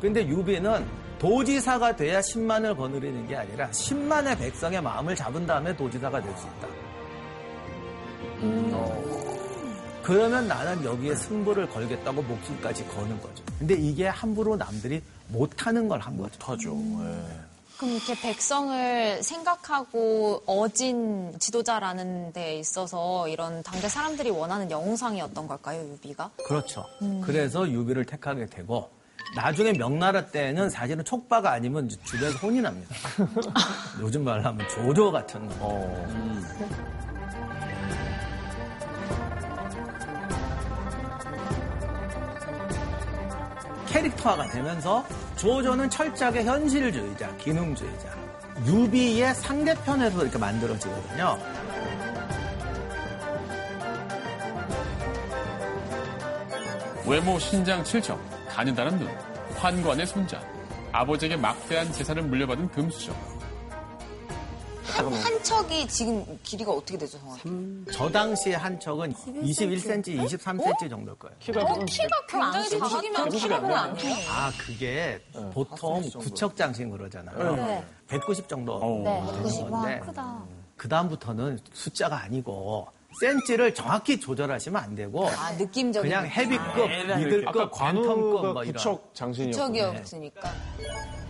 [0.00, 0.84] 근데 유비는
[1.18, 6.68] 도지사가 돼야 10만을 거느리는 게 아니라 10만의 백성의 마음을 잡은 다음에 도지사가 될 수 있다.
[10.08, 13.44] 그러면 나는 여기에 승부를 걸겠다고 목숨까지 거는 거죠.
[13.58, 16.32] 근데 이게 함부로 남들이 못하는 걸 한 거죠.
[16.38, 16.70] 못하죠.
[17.76, 26.30] 그럼 이렇게 백성을 생각하고 어진 지도자라는 데 있어서 이런 당대 사람들이 원하는 영웅상이었던 걸까요, 유비가?
[26.46, 26.86] 그렇죠.
[27.02, 27.20] 음.
[27.22, 28.88] 그래서 유비를 택하게 되고
[29.36, 32.94] 나중에 명나라 때는 사실은 촉바가 아니면 주변에서 혼이 납니다.
[34.00, 35.68] 요즘 말로 하면 조조 같은 거.
[35.74, 36.42] 음.
[43.90, 45.04] 캐릭터화가 되면서
[45.36, 48.08] 조조는 철저하게 현실주의자, 기능주의자.
[48.66, 51.38] 유비의 상대편에서 이렇게 만들어지거든요.
[57.06, 58.18] 외모 신장 7점,
[58.48, 59.08] 가느다란 눈,
[59.56, 60.42] 환관의 손자,
[60.92, 63.37] 아버지에게 막대한 재산을 물려받은 금수저.
[64.92, 67.50] 한, 한 척이 지금 길이가 어떻게 되죠, 정확히?
[67.92, 71.36] 저 당시에 한 척은 21cm, 23cm 정도일 거예요.
[71.38, 74.14] 키가 어, 키가 굉장히 작으면 키가 안 돼요.
[74.30, 75.20] 아, 그게
[75.52, 77.56] 보통 구척 장신 그러잖아요.
[77.56, 77.84] 네.
[78.08, 79.02] 190 정도.
[79.04, 79.70] 네, 되는 190.
[79.70, 80.42] 와, 건데 크다.
[80.76, 82.86] 그 다음부터는 숫자가 아니고
[83.20, 86.08] 센치를 정확히 조절하시면 안 되고 아, 느낌적인.
[86.10, 88.74] 그냥 헤비급, 미들급, 관우가 밴텀급 뭐 이런.
[88.74, 90.52] 구척 장신이었고 구척이었으니까.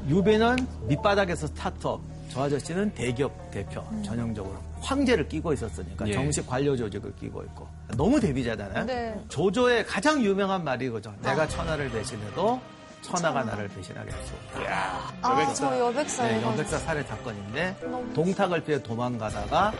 [0.09, 0.57] 유비는
[0.87, 6.13] 밑바닥에서 스타트업, 저 아저씨는 대기업 대표 전형적으로 황제를 끼고 있었으니까 예.
[6.13, 7.67] 정식 관료 조직을 끼고 있고
[7.97, 8.85] 너무 대비자잖아요.
[8.87, 9.21] 네.
[9.29, 11.13] 조조의 가장 유명한 말이 그죠.
[11.23, 12.61] 내가 천하를 배신해도
[13.03, 15.13] 천하가 나를 배신하게 할 수 없다.
[15.23, 16.43] 아, 저 여백사 네.
[16.43, 19.73] 여백사 살해 사건인데 너무 동탁을 피해 도망가다가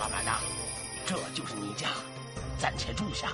[0.00, 0.38] 阿玛纳，
[1.06, 1.88] 这就是你家，
[2.58, 3.32] 暂且住下，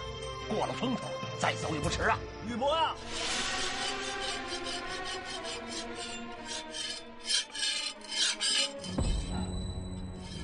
[0.49, 1.09] 过了风头
[1.41, 2.19] 再走也不迟啊。
[2.49, 2.95] 雨伯啊，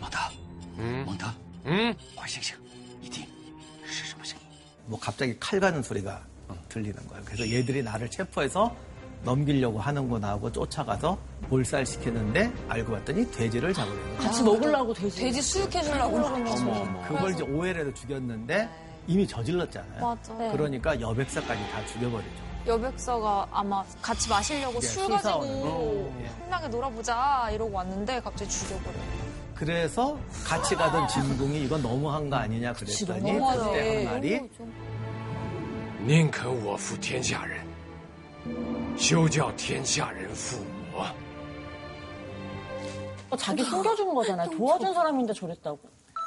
[0.01, 0.19] 蒙特，
[0.79, 1.27] 嗯，蒙特，
[1.65, 2.57] 嗯，快醒醒，
[3.01, 3.27] 一听
[3.85, 4.47] 是什么声音？
[4.87, 6.23] 뭐 갑자기 칼 가는 소리가
[6.69, 7.25] 들리는 거예요.
[7.25, 8.77] 그래서 얘들이 나를 체포해서
[9.23, 11.17] 넘기려고 하는구나 하고 쫓아가서
[11.49, 14.19] 몰살시키는데 알고 봤더니 돼지를 잡으려는 거예요.
[14.19, 15.21] 같이 먹으려고 돼지.
[15.21, 16.23] 돼지 수육해주려고.
[17.09, 18.69] 그걸 이제 오해라도 죽였는데
[19.07, 20.01] 이미 저질렀잖아요.
[20.03, 20.35] 맞아.
[20.35, 20.51] 네.
[20.53, 22.45] 그러니까 여백사까지 다 죽여버리죠.
[22.67, 26.21] 여백사가 아마 같이 마시려고 예, 술 술 가지고 사오는.
[26.23, 26.31] 예.
[26.45, 28.97] 신나게 놀아보자 이러고 왔는데 갑자기 죽여버려.
[29.55, 33.61] 그래서 같이 가던 진궁이 이건 너무한 거 아니냐 그랬더니 너무하지.
[33.65, 34.41] 그때 한 말이
[36.07, 37.65] 宁可我负天下人，
[38.99, 40.59] 休叫天下人负
[40.95, 41.05] 我。
[43.31, 44.51] 어, 자기 숨겨준 거잖아요.
[44.51, 45.79] 도와준 사람인데 저랬다고.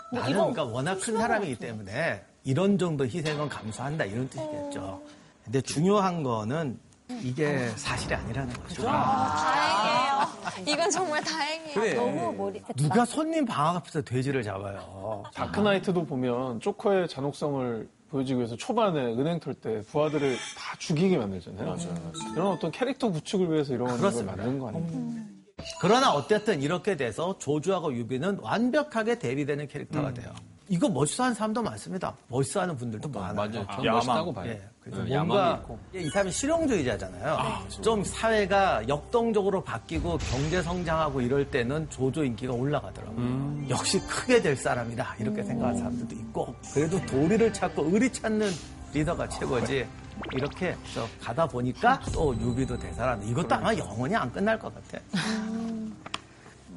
[0.10, 5.02] 근데 나는 이거 그러니까 워낙 큰 사람이기 때문에 이런 정도 희생은 감수한다 이런 뜻이겠죠.
[5.44, 6.80] 근데 중요한 거는
[7.22, 8.84] 이게 사실이 아니라는 거죠.
[8.84, 10.28] 다행이에요.
[10.66, 11.74] 이건 정말 다행이에요.
[11.74, 11.94] 그래.
[11.94, 12.64] 너무 몰입.
[12.76, 15.24] 누가 손님 방학 앞에서 돼지를 잡아요.
[15.34, 21.65] 다크나이트도 보면 조커의 잔혹성을 보여주기 위해서 초반에 은행 털 때 부하들을 다 죽이게 만들잖아요.
[21.67, 22.13] 맞아요.
[22.35, 24.37] 이런 어떤 캐릭터 구축을 위해서 이런 걸 그렇습니다.
[24.37, 25.33] 만든 거 아니에요?
[25.81, 30.31] 그러나 어쨌든 이렇게 돼서 조조하고 유비는 완벽하게 대비되는 캐릭터가 돼요.
[30.69, 32.15] 이거 멋있어 하는 사람도 많습니다.
[32.29, 33.35] 멋있어 하는 분들도 많아요.
[33.35, 33.67] 맞아요.
[33.67, 33.95] 저는 야망.
[33.95, 34.51] 멋있다고 봐요.
[34.51, 35.63] 예, 그래서 네, 뭔가.
[35.95, 37.39] 이 사람이 실용주의자잖아요.
[37.83, 43.69] 좀 사회가 역동적으로 바뀌고 경제 성장하고 이럴 때는 조조 인기가 올라가더라고요.
[43.71, 48.51] 역시 크게 될 사람이다 이렇게 생각하는 사람들도 있고 그래도 도리를 찾고 의리 찾는
[48.93, 49.87] 리더가 최고지.
[50.35, 55.03] 이렇게 저 가다 보니까 또 유비도 대세라는 이것도 아마 영원히 안 끝날 것 같아.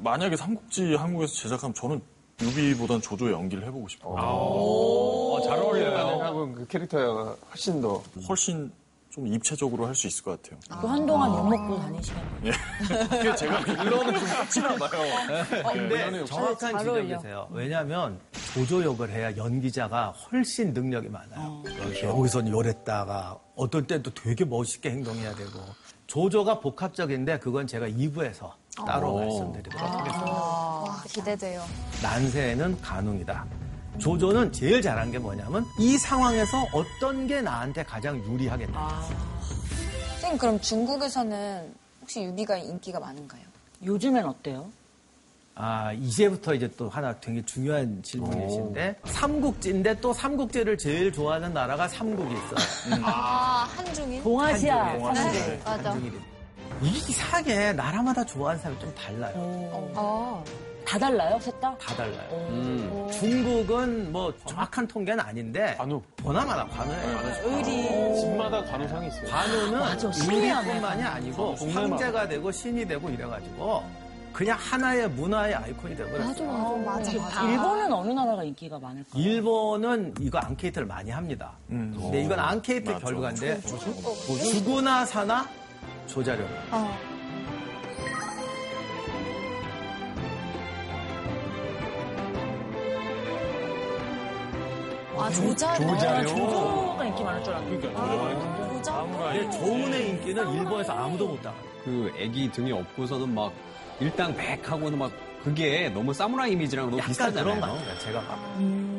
[0.02, 2.00] 만약에 삼국지 한국에서 제작하면 저는
[2.40, 4.12] 유비보단 조조의 연기를 해보고 싶어요.
[4.14, 6.22] 오, 잘 어울려요.
[6.22, 8.02] 하고 그 캐릭터가 훨씬 더.
[8.28, 8.70] 훨씬
[9.10, 10.60] 좀 입체적으로 할 수 있을 것 같아요.
[10.82, 12.30] 또 한동안 욕 먹고 다니시겠네요.
[12.44, 12.50] 예.
[13.08, 13.76] 그게 제가 좀
[14.26, 14.90] 깝지나 봐요.
[15.72, 17.02] 근데 정확한 잘 어울려.
[17.06, 17.48] 지적이세요.
[17.50, 18.20] 왜냐하면
[18.52, 21.62] 조조 역을 해야 연기자가 훨씬 능력이 많아요.
[22.02, 25.60] 여기서는 요랬다가 어떨 땐 또 되게 멋있게 행동해야 되고
[26.06, 28.52] 조조가 복합적인데 그건 제가 2부에서
[28.84, 29.20] 따로 오.
[29.20, 30.32] 말씀드리도록 하겠습니다.
[30.32, 31.64] 와, 기대돼요.
[32.02, 33.44] 난세는 가능이다.
[33.98, 39.02] 조조는 제일 잘한 게 뭐냐면 이 상황에서 어떤 게 나한테 가장 유리하겠다.
[40.10, 43.42] 선생님 그럼 중국에서는 혹시 유비가 인기가 많은가요?
[43.84, 44.66] 요즘엔 어때요?
[45.54, 52.34] 아, 이제부터 이제 또 하나 되게 중요한 질문이신데, 삼국지인데 또 삼국지를 제일 좋아하는 나라가 삼국이
[52.34, 53.00] 있어요.
[53.02, 54.22] 아, 한중인?
[54.22, 55.14] 동아시아 한중인.
[55.14, 55.40] 삼국지.
[55.40, 55.90] 네, 맞아.
[55.92, 56.20] 한중일
[56.82, 56.88] 이.
[56.88, 59.32] 이게 이상하게 나라마다 좋아하는 사람이 좀 달라요.
[59.94, 60.44] 어.
[60.86, 61.74] 다 달라요, 셋 다?
[61.80, 63.08] 다 달라요.
[63.18, 66.00] 중국은 뭐 정확한 통계는 아닌데, 관우.
[66.16, 67.20] 보나마나 관우예요.
[67.44, 68.20] 의리.
[68.20, 69.28] 집마다 관우상이 있어요.
[69.28, 70.68] 관우는 맞아, 신기하네.
[70.68, 71.80] 의리뿐만이 아니고 동네마다.
[71.80, 73.82] 황제가 되고 신이 되고 이래가지고
[74.32, 76.48] 그냥 하나의 문화의 아이콘이 되버렸어요.
[76.50, 77.42] 어, 맞아, 맞아.
[77.50, 79.20] 일본은 어느 나라가 인기가 많을까요?
[79.20, 81.52] 일본은 이거 앙케이트를 많이 합니다.
[81.68, 83.04] 근데 이건 앙케이트 맞아.
[83.06, 83.60] 결과인데
[84.52, 85.48] 죽으나 사나
[86.06, 86.46] 조자룡.
[86.70, 86.98] 어.
[95.18, 95.90] 아, 조자룡.
[95.90, 97.92] 아, 조조가 인기 많을 줄 알았는데.
[97.92, 101.60] 근데 조은의 인기는 일본에서 아무도 못 따라요.
[101.84, 103.52] 그 애기 등에 업고서는 막
[104.00, 105.10] 일당 백 하고는 막
[105.42, 107.44] 그게 너무 사무라이 이미지랑 너무 비슷하잖아요.
[107.44, 107.98] 그런 것 같아요.
[108.00, 108.95] 제가 봐도.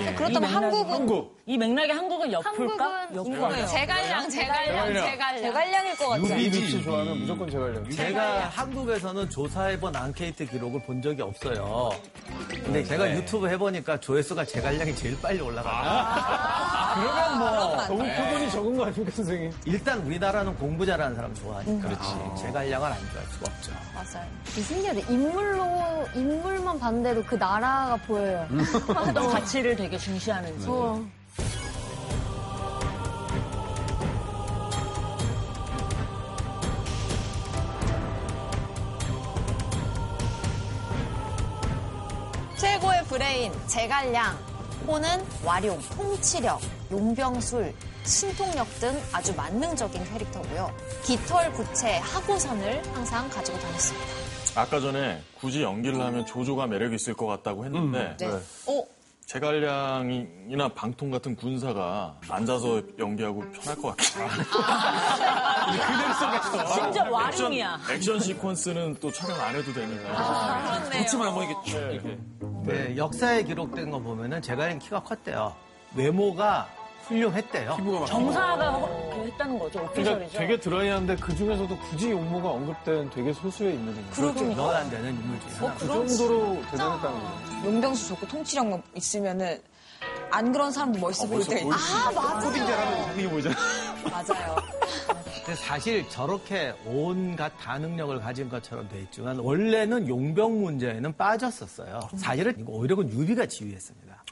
[0.00, 0.14] 예.
[0.14, 1.36] 그렇다면 한국은 한국.
[1.46, 2.52] 이 맥락에 한국은 누굴까?
[2.84, 3.66] 한국은 누굴까요?
[3.66, 5.42] 제갈량, 제갈량, 제갈량.
[5.42, 6.24] 제갈량일 것 같아요.
[6.24, 7.90] 유비 위치 좋아하면 무조건 제갈량.
[7.90, 11.90] 제가 한국에서는 조사해본 앙케이트 기록을 본 적이 없어요.
[12.48, 16.75] 근데 제가 유튜브 해보니까 조회수가 제갈량이 제일 빨리 올라가요.
[17.00, 19.52] 그러면 뭐 너무 표본이 적은 거 아닙니까, 선생님?
[19.66, 21.88] 일단 우리나라는 공부 잘하는 사람 좋아하니까.
[21.88, 22.42] 그렇지.
[22.42, 23.72] 제갈량을 안 좋아할 수가 없죠.
[23.94, 24.26] 맞아요.
[24.46, 25.00] 신기하다.
[25.12, 28.46] 인물로, 인물만 봤는데도 그 나라가 보여요.
[28.88, 30.66] 어떤 가치를 되게 중시하는지.
[30.68, 31.04] 어.
[42.56, 44.36] 최고의 브레인, 제갈량.
[44.86, 46.60] 호는 와룡, 통치력,
[46.90, 47.72] 용병술,
[48.04, 50.70] 신통력 등 아주 만능적인 캐릭터고요.
[51.04, 54.06] 깃털, 구체, 하고선을 항상 가지고 다녔습니다.
[54.56, 58.26] 아까 전에 굳이 연기를 하면 조조가 매력이 있을 것 같다고 했는데 네.
[58.26, 58.84] 어,
[59.26, 64.28] 제갈량이나 방통 같은 군사가 앉아서 연기하고 편할 것 같아요.
[66.72, 67.80] 심지어 액션, 와룡이야.
[67.90, 70.62] 액션 시퀀스는 또 촬영 안 해도 되니까.
[70.62, 70.90] 그렇네요.
[70.90, 72.18] 그렇지만 한번 이게 쭉 이렇게.
[72.62, 75.54] 네, 역사에 기록된 거 보면은 제갈량 키가 컸대요.
[75.96, 76.68] 외모가
[77.06, 77.76] 훌륭했대요.
[78.06, 78.80] 정사가
[79.14, 80.38] 그 했다는 거죠, 그러니까 오피셜이죠.
[80.38, 84.16] 되게 드라이한데 그 중에서도 굳이 용모가 언급된 되게 소수의 인물입니다.
[84.16, 84.44] 그렇죠.
[84.54, 85.74] 넣어야 안 되는 인물 중에 하나.
[85.74, 87.64] 그 정도로 대단했다는 거예요.
[87.66, 89.60] 용병수 좋고 통치력만 있으면은
[90.30, 93.12] 안 그런 사람도 멋있어 보일 때가 있 아, 맞아.
[93.16, 93.50] 이게 뭐죠?
[94.10, 94.56] 맞아요.
[95.46, 102.00] 근데 사실 저렇게 온갖 다 능력을 가진 것처럼 돼 있지만 원래는 용병 문제에는 빠졌었어요.
[102.16, 104.24] 사실은 이거 오히려 그 유비가 지휘했습니다.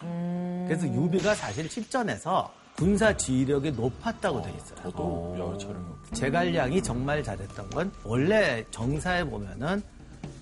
[0.67, 4.79] 그래서 유비가 사실 실전에서 군사 지휘력이 높았다고 돼 있어요.
[4.83, 5.99] 저도 야, 촬영.
[6.13, 9.83] 제갈량이 정말 잘했던 건 원래 정사에 보면은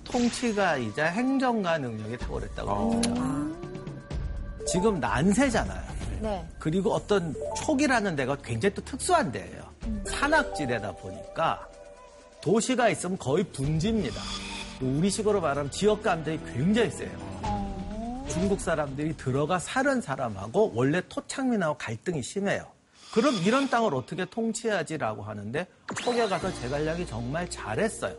[0.03, 3.53] 통치가이자 행정가 능력이 탁월했다고 돼 있어요.
[4.65, 5.93] 지금 난세잖아요.
[6.21, 6.47] 네.
[6.57, 9.61] 그리고 어떤 촉이라는 데가 굉장히 또 특수한 데예요.
[10.05, 11.67] 산악지대다 보니까
[12.41, 14.21] 도시가 있으면 거의 분지입니다.
[14.81, 17.11] 우리식으로 말하면 지역 감정이 굉장히 세요.
[18.33, 22.65] 중국 사람들이 들어가 살은 사람하고 원래 토착민하고 갈등이 심해요.
[23.13, 25.67] 그럼 이런 땅을 어떻게 통치해야지라고 하는데
[26.01, 28.15] 초계 가서 제갈량이 정말 잘했어요.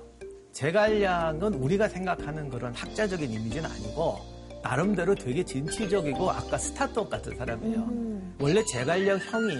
[0.52, 7.84] 제갈량은 우리가 생각하는 그런 학자적인 이미지는 아니고 나름대로 되게 진취적이고 아까 스타트업 같은 사람이에요.
[8.38, 9.56] 원래 제갈량 형이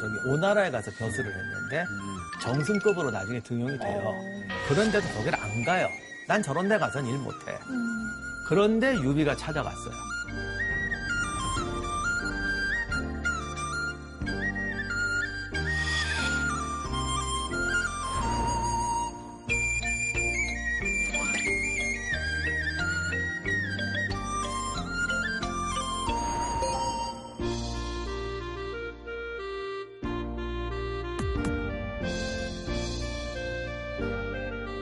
[0.00, 1.84] 저기 오나라에 가서 벼슬을 했는데
[2.40, 4.12] 정승급으로 나중에 등용이 돼요.
[4.68, 5.88] 그런데도 거기를 안 가요.
[6.28, 7.58] 난 저런 데 가선 일 못해.
[8.46, 9.94] 그런데 유비가 찾아갔어요.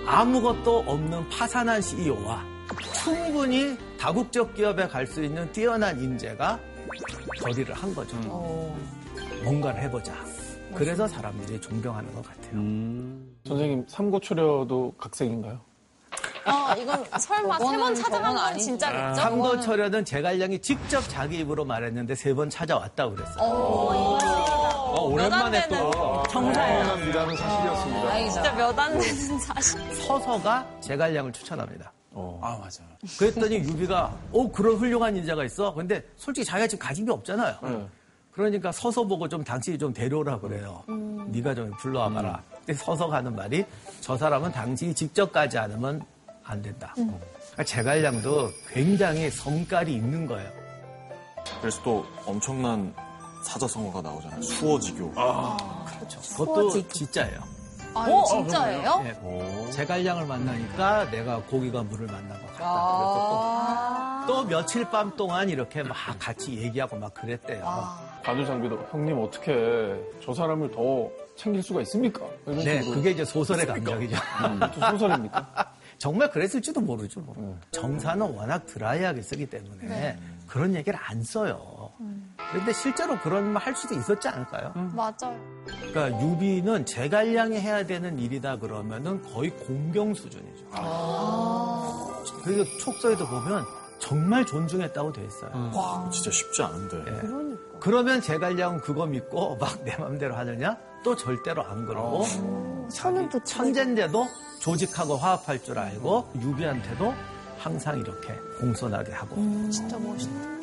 [0.07, 2.45] 아무것도 없는 파산한 CEO와
[3.05, 6.59] 충분히 다국적 기업에 갈 수 있는 뛰어난 인재가
[7.41, 8.17] 거리를 한 거죠.
[9.45, 10.13] 뭔가를 해보자.
[10.75, 12.53] 그래서 사람들이 존경하는 것 같아요.
[13.47, 15.61] 선생님 삼고초려도 각색인가요?
[16.45, 19.15] 어, 이건 설마 세 번 찾아간 건 진짜겠죠?
[19.21, 23.39] 삼고철여는 제갈량이 직접 자기 입으로 말했는데 세 번 찾아왔다고 그랬어요.
[23.45, 26.97] 어, 오랜만에 또 정사예요.
[26.97, 28.09] 미라는 사실이었습니다.
[28.09, 29.95] 아, 진짜 몇 안 되는 사실.
[29.95, 31.93] 서서가 제갈량을 추천합니다.
[32.15, 32.83] 아, 맞아.
[33.19, 35.73] 그랬더니 유비가 어 그런 훌륭한 인자가 있어.
[35.75, 37.89] 근데 솔직히 자기가 지금 가진 게 없잖아요.
[38.33, 40.83] 그러니까 서서 보고 좀 당신이 좀 데려오라 그래요.
[41.29, 42.43] 네가 좀 불러와봐라.
[42.59, 43.65] 근데 서서 가는 말이
[44.01, 46.03] 저 사람은 당신이 직접 가지 않으면
[46.45, 46.93] 안 된다.
[46.95, 50.51] 그러니까 제갈량도 굉장히 성깔이 있는 거예요.
[51.61, 52.95] 그래서 또 엄청난
[53.45, 54.41] 사자성어가 나오잖아요.
[54.43, 55.13] 수어지교.
[55.13, 56.21] 그렇죠.
[56.37, 57.52] 그것도 진짜예요.
[57.95, 59.03] 아, 어, 진짜예요?
[59.03, 59.71] 네.
[59.71, 64.25] 제갈량을 만나니까 내가 고기가 물을 만나고 갔다.
[64.25, 67.65] 그래서 또, 또 며칠 밤 동안 이렇게 막 같이 얘기하고 막 그랬대요.
[68.23, 72.25] 바둑 장비도 형님 어떻게 저 사람을 더 챙길 수가 있습니까?
[72.47, 72.81] 네.
[72.81, 73.67] 그게 이제 소설의?
[73.67, 74.17] 감정이죠.
[74.47, 75.73] 음, 또 소설입니까?
[75.99, 77.21] 정말 그랬을지도 모르죠.
[77.21, 77.59] 뭐.
[77.71, 80.19] 정사는 워낙 드라이하게 쓰기 때문에 네.
[80.47, 81.72] 그런 얘기를 안 써요.
[82.51, 84.73] 그런데 실제로 그런 말 할 수도 있었지 않을까요?
[84.95, 85.39] 맞아요.
[85.67, 90.67] 그러니까 유비는 제갈량이 해야 되는 일이다 그러면은 거의 공경 수준이죠.
[92.45, 93.65] 그리고 촉서에도 보면
[94.01, 95.71] 정말 존중했다고 돼 있어요.
[95.75, 97.05] 와, 진짜 쉽지 않은데.
[97.07, 97.57] 예.
[97.79, 100.77] 그러면 제갈량은 그거 믿고 막 내 맘대로 하느냐?
[101.05, 102.25] 또 절대로 안 그러고
[102.91, 104.27] 손은 또 천재인데도
[104.61, 107.15] 조직하고 화합할 줄 알고 유비한테도
[107.59, 109.37] 항상 이렇게 공손하게 하고
[109.71, 110.62] 진짜 멋있다.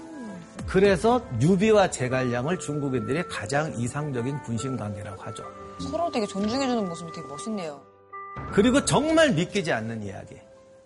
[0.68, 5.43] 그래서 유비와 제갈량을 중국인들이 가장 이상적인 군신 관계라고 하죠.
[5.80, 7.82] 서로 되게 존중해주는 모습이 되게 멋있네요.
[8.51, 10.36] 그리고 정말 믿기지 않는 이야기.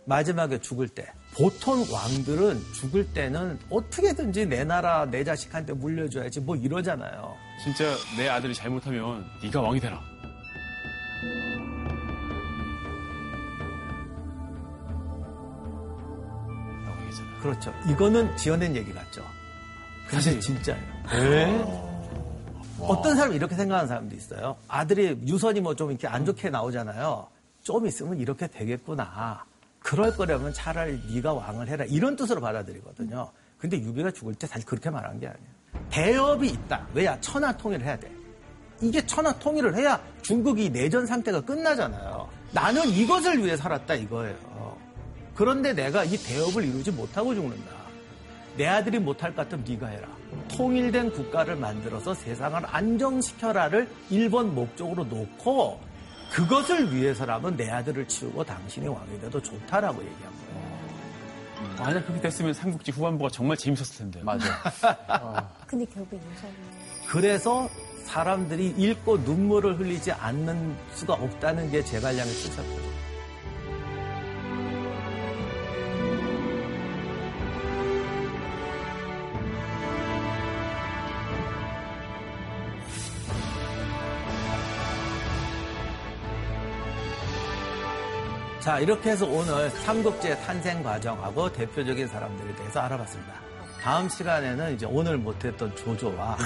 [0.05, 1.11] 마지막에 죽을 때.
[1.33, 7.33] 보통 왕들은 죽을 때는 어떻게든지 내 나라, 내 자식한테 물려줘야지 뭐 이러잖아요.
[7.63, 7.85] 진짜
[8.17, 9.99] 내 아들이 잘못하면 네가 왕이 되라.
[17.41, 17.73] 그렇죠.
[17.89, 19.21] 이거는 지어낸 얘기 같죠.
[20.13, 21.83] 사실 진짜예요.
[22.79, 24.55] 어떤 사람이 이렇게 생각하는 사람도 있어요.
[24.67, 27.27] 아들이 유선이 뭐 좀 이렇게 안 좋게 나오잖아요.
[27.63, 29.43] 좀 있으면 이렇게 되겠구나.
[29.79, 31.85] 그럴 거라면 차라리 네가 왕을 해라.
[31.87, 33.31] 이런 뜻으로 받아들이거든요.
[33.57, 35.47] 근데 유비가 죽을 때 사실 그렇게 말한 게 아니에요.
[35.89, 36.87] 대업이 있다.
[36.93, 37.19] 왜야?
[37.21, 38.11] 천하 통일을 해야 돼.
[38.81, 42.27] 이게 천하 통일을 해야 중국이 내전 상태가 끝나잖아요.
[42.51, 44.77] 나는 이것을 위해 살았다 이거예요.
[45.35, 47.82] 그런데 내가 이 대업을 이루지 못하고 죽는다.
[48.55, 50.07] 내 아들이 못할 것 같으면 네가 해라.
[50.55, 55.79] 통일된 국가를 만들어서 세상을 안정시켜라를 1번 목적으로 놓고
[56.31, 60.43] 그것을 위해서라면 내 아들을 치우고 당신이 왕이 돼도 좋다라고 얘기한 거예요.
[61.79, 64.21] 만약 그렇게 됐으면 삼국지 후반부가 정말 재밌었을 텐데.
[64.23, 64.45] 맞아.
[65.67, 66.53] 근데 결국 유선이
[67.07, 67.69] 그래서
[68.05, 73.12] 사람들이 읽고 눈물을 흘리지 않는 수가 없다는 게 제갈량의 실사거든요.
[88.63, 93.33] 자, 이렇게 해서 오늘 삼국지의 탄생 과정하고 대표적인 사람들에 대해서 알아봤습니다.
[93.81, 96.37] 다음 시간에는 이제 오늘 못했던 조조와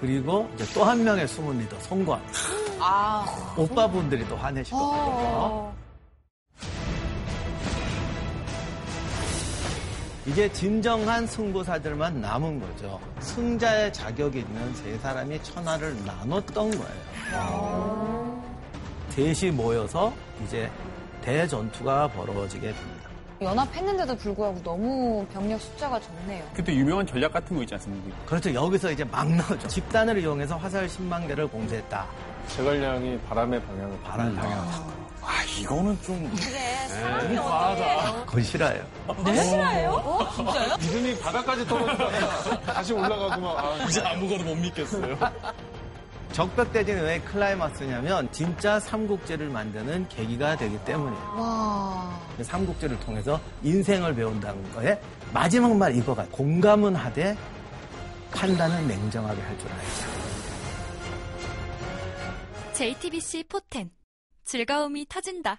[0.00, 2.20] 그리고 이제 또한 명의 숨은 리더 송권
[2.80, 3.54] 아.
[3.56, 5.72] 오빠분들이 또 화내실 것 같아요.
[10.26, 12.98] 이제 진정한 승부사들만 남은 거죠.
[13.20, 18.42] 승자의 자격이 있는 세 사람이 천하를 나눴던 거예요.
[19.10, 20.12] 셋이 모여서
[20.44, 20.68] 이제
[21.28, 23.10] 대전투가 벌어지게 됩니다.
[23.42, 26.42] 연합했는데도 불구하고 너무 병력 숫자가 적네요.
[26.54, 28.16] 그때 유명한 전략 같은 거 있지 않습니까?
[28.24, 28.54] 그렇죠.
[28.54, 29.68] 여기서 이제 막 나오죠.
[29.68, 32.06] 집단을 이용해서 화살 10만 개를 공세했다.
[32.48, 34.58] 제갈량이 바람의 방향을 바람 방향.
[35.20, 36.34] 아, 이거는 좀.
[36.34, 38.24] 그래, 사람이 과하다.
[38.24, 38.82] 그건 싫어요.
[39.26, 39.44] 네?
[39.44, 39.90] 싫어요?
[39.90, 40.30] 어?
[40.34, 40.76] 진짜요?
[40.78, 43.58] 믿음이 바닥까지 떨어지다가 다시 올라가고 막.
[43.58, 45.14] 아, 이제 아무거나 못 믿겠어요.
[46.32, 51.34] 적벽대전이 왜 클라이막스냐면 진짜 삼국지를 만드는 계기가 되기 때문이에요.
[51.36, 52.20] 와.
[52.40, 55.00] 삼국지를 통해서 인생을 배운다는 거에
[55.32, 57.36] 마지막 말 이거가 공감은 하되
[58.30, 60.18] 판단은 냉정하게 할 줄 알자.
[62.74, 63.90] JTBC 포텐
[64.44, 65.56] 즐거움이 터진다.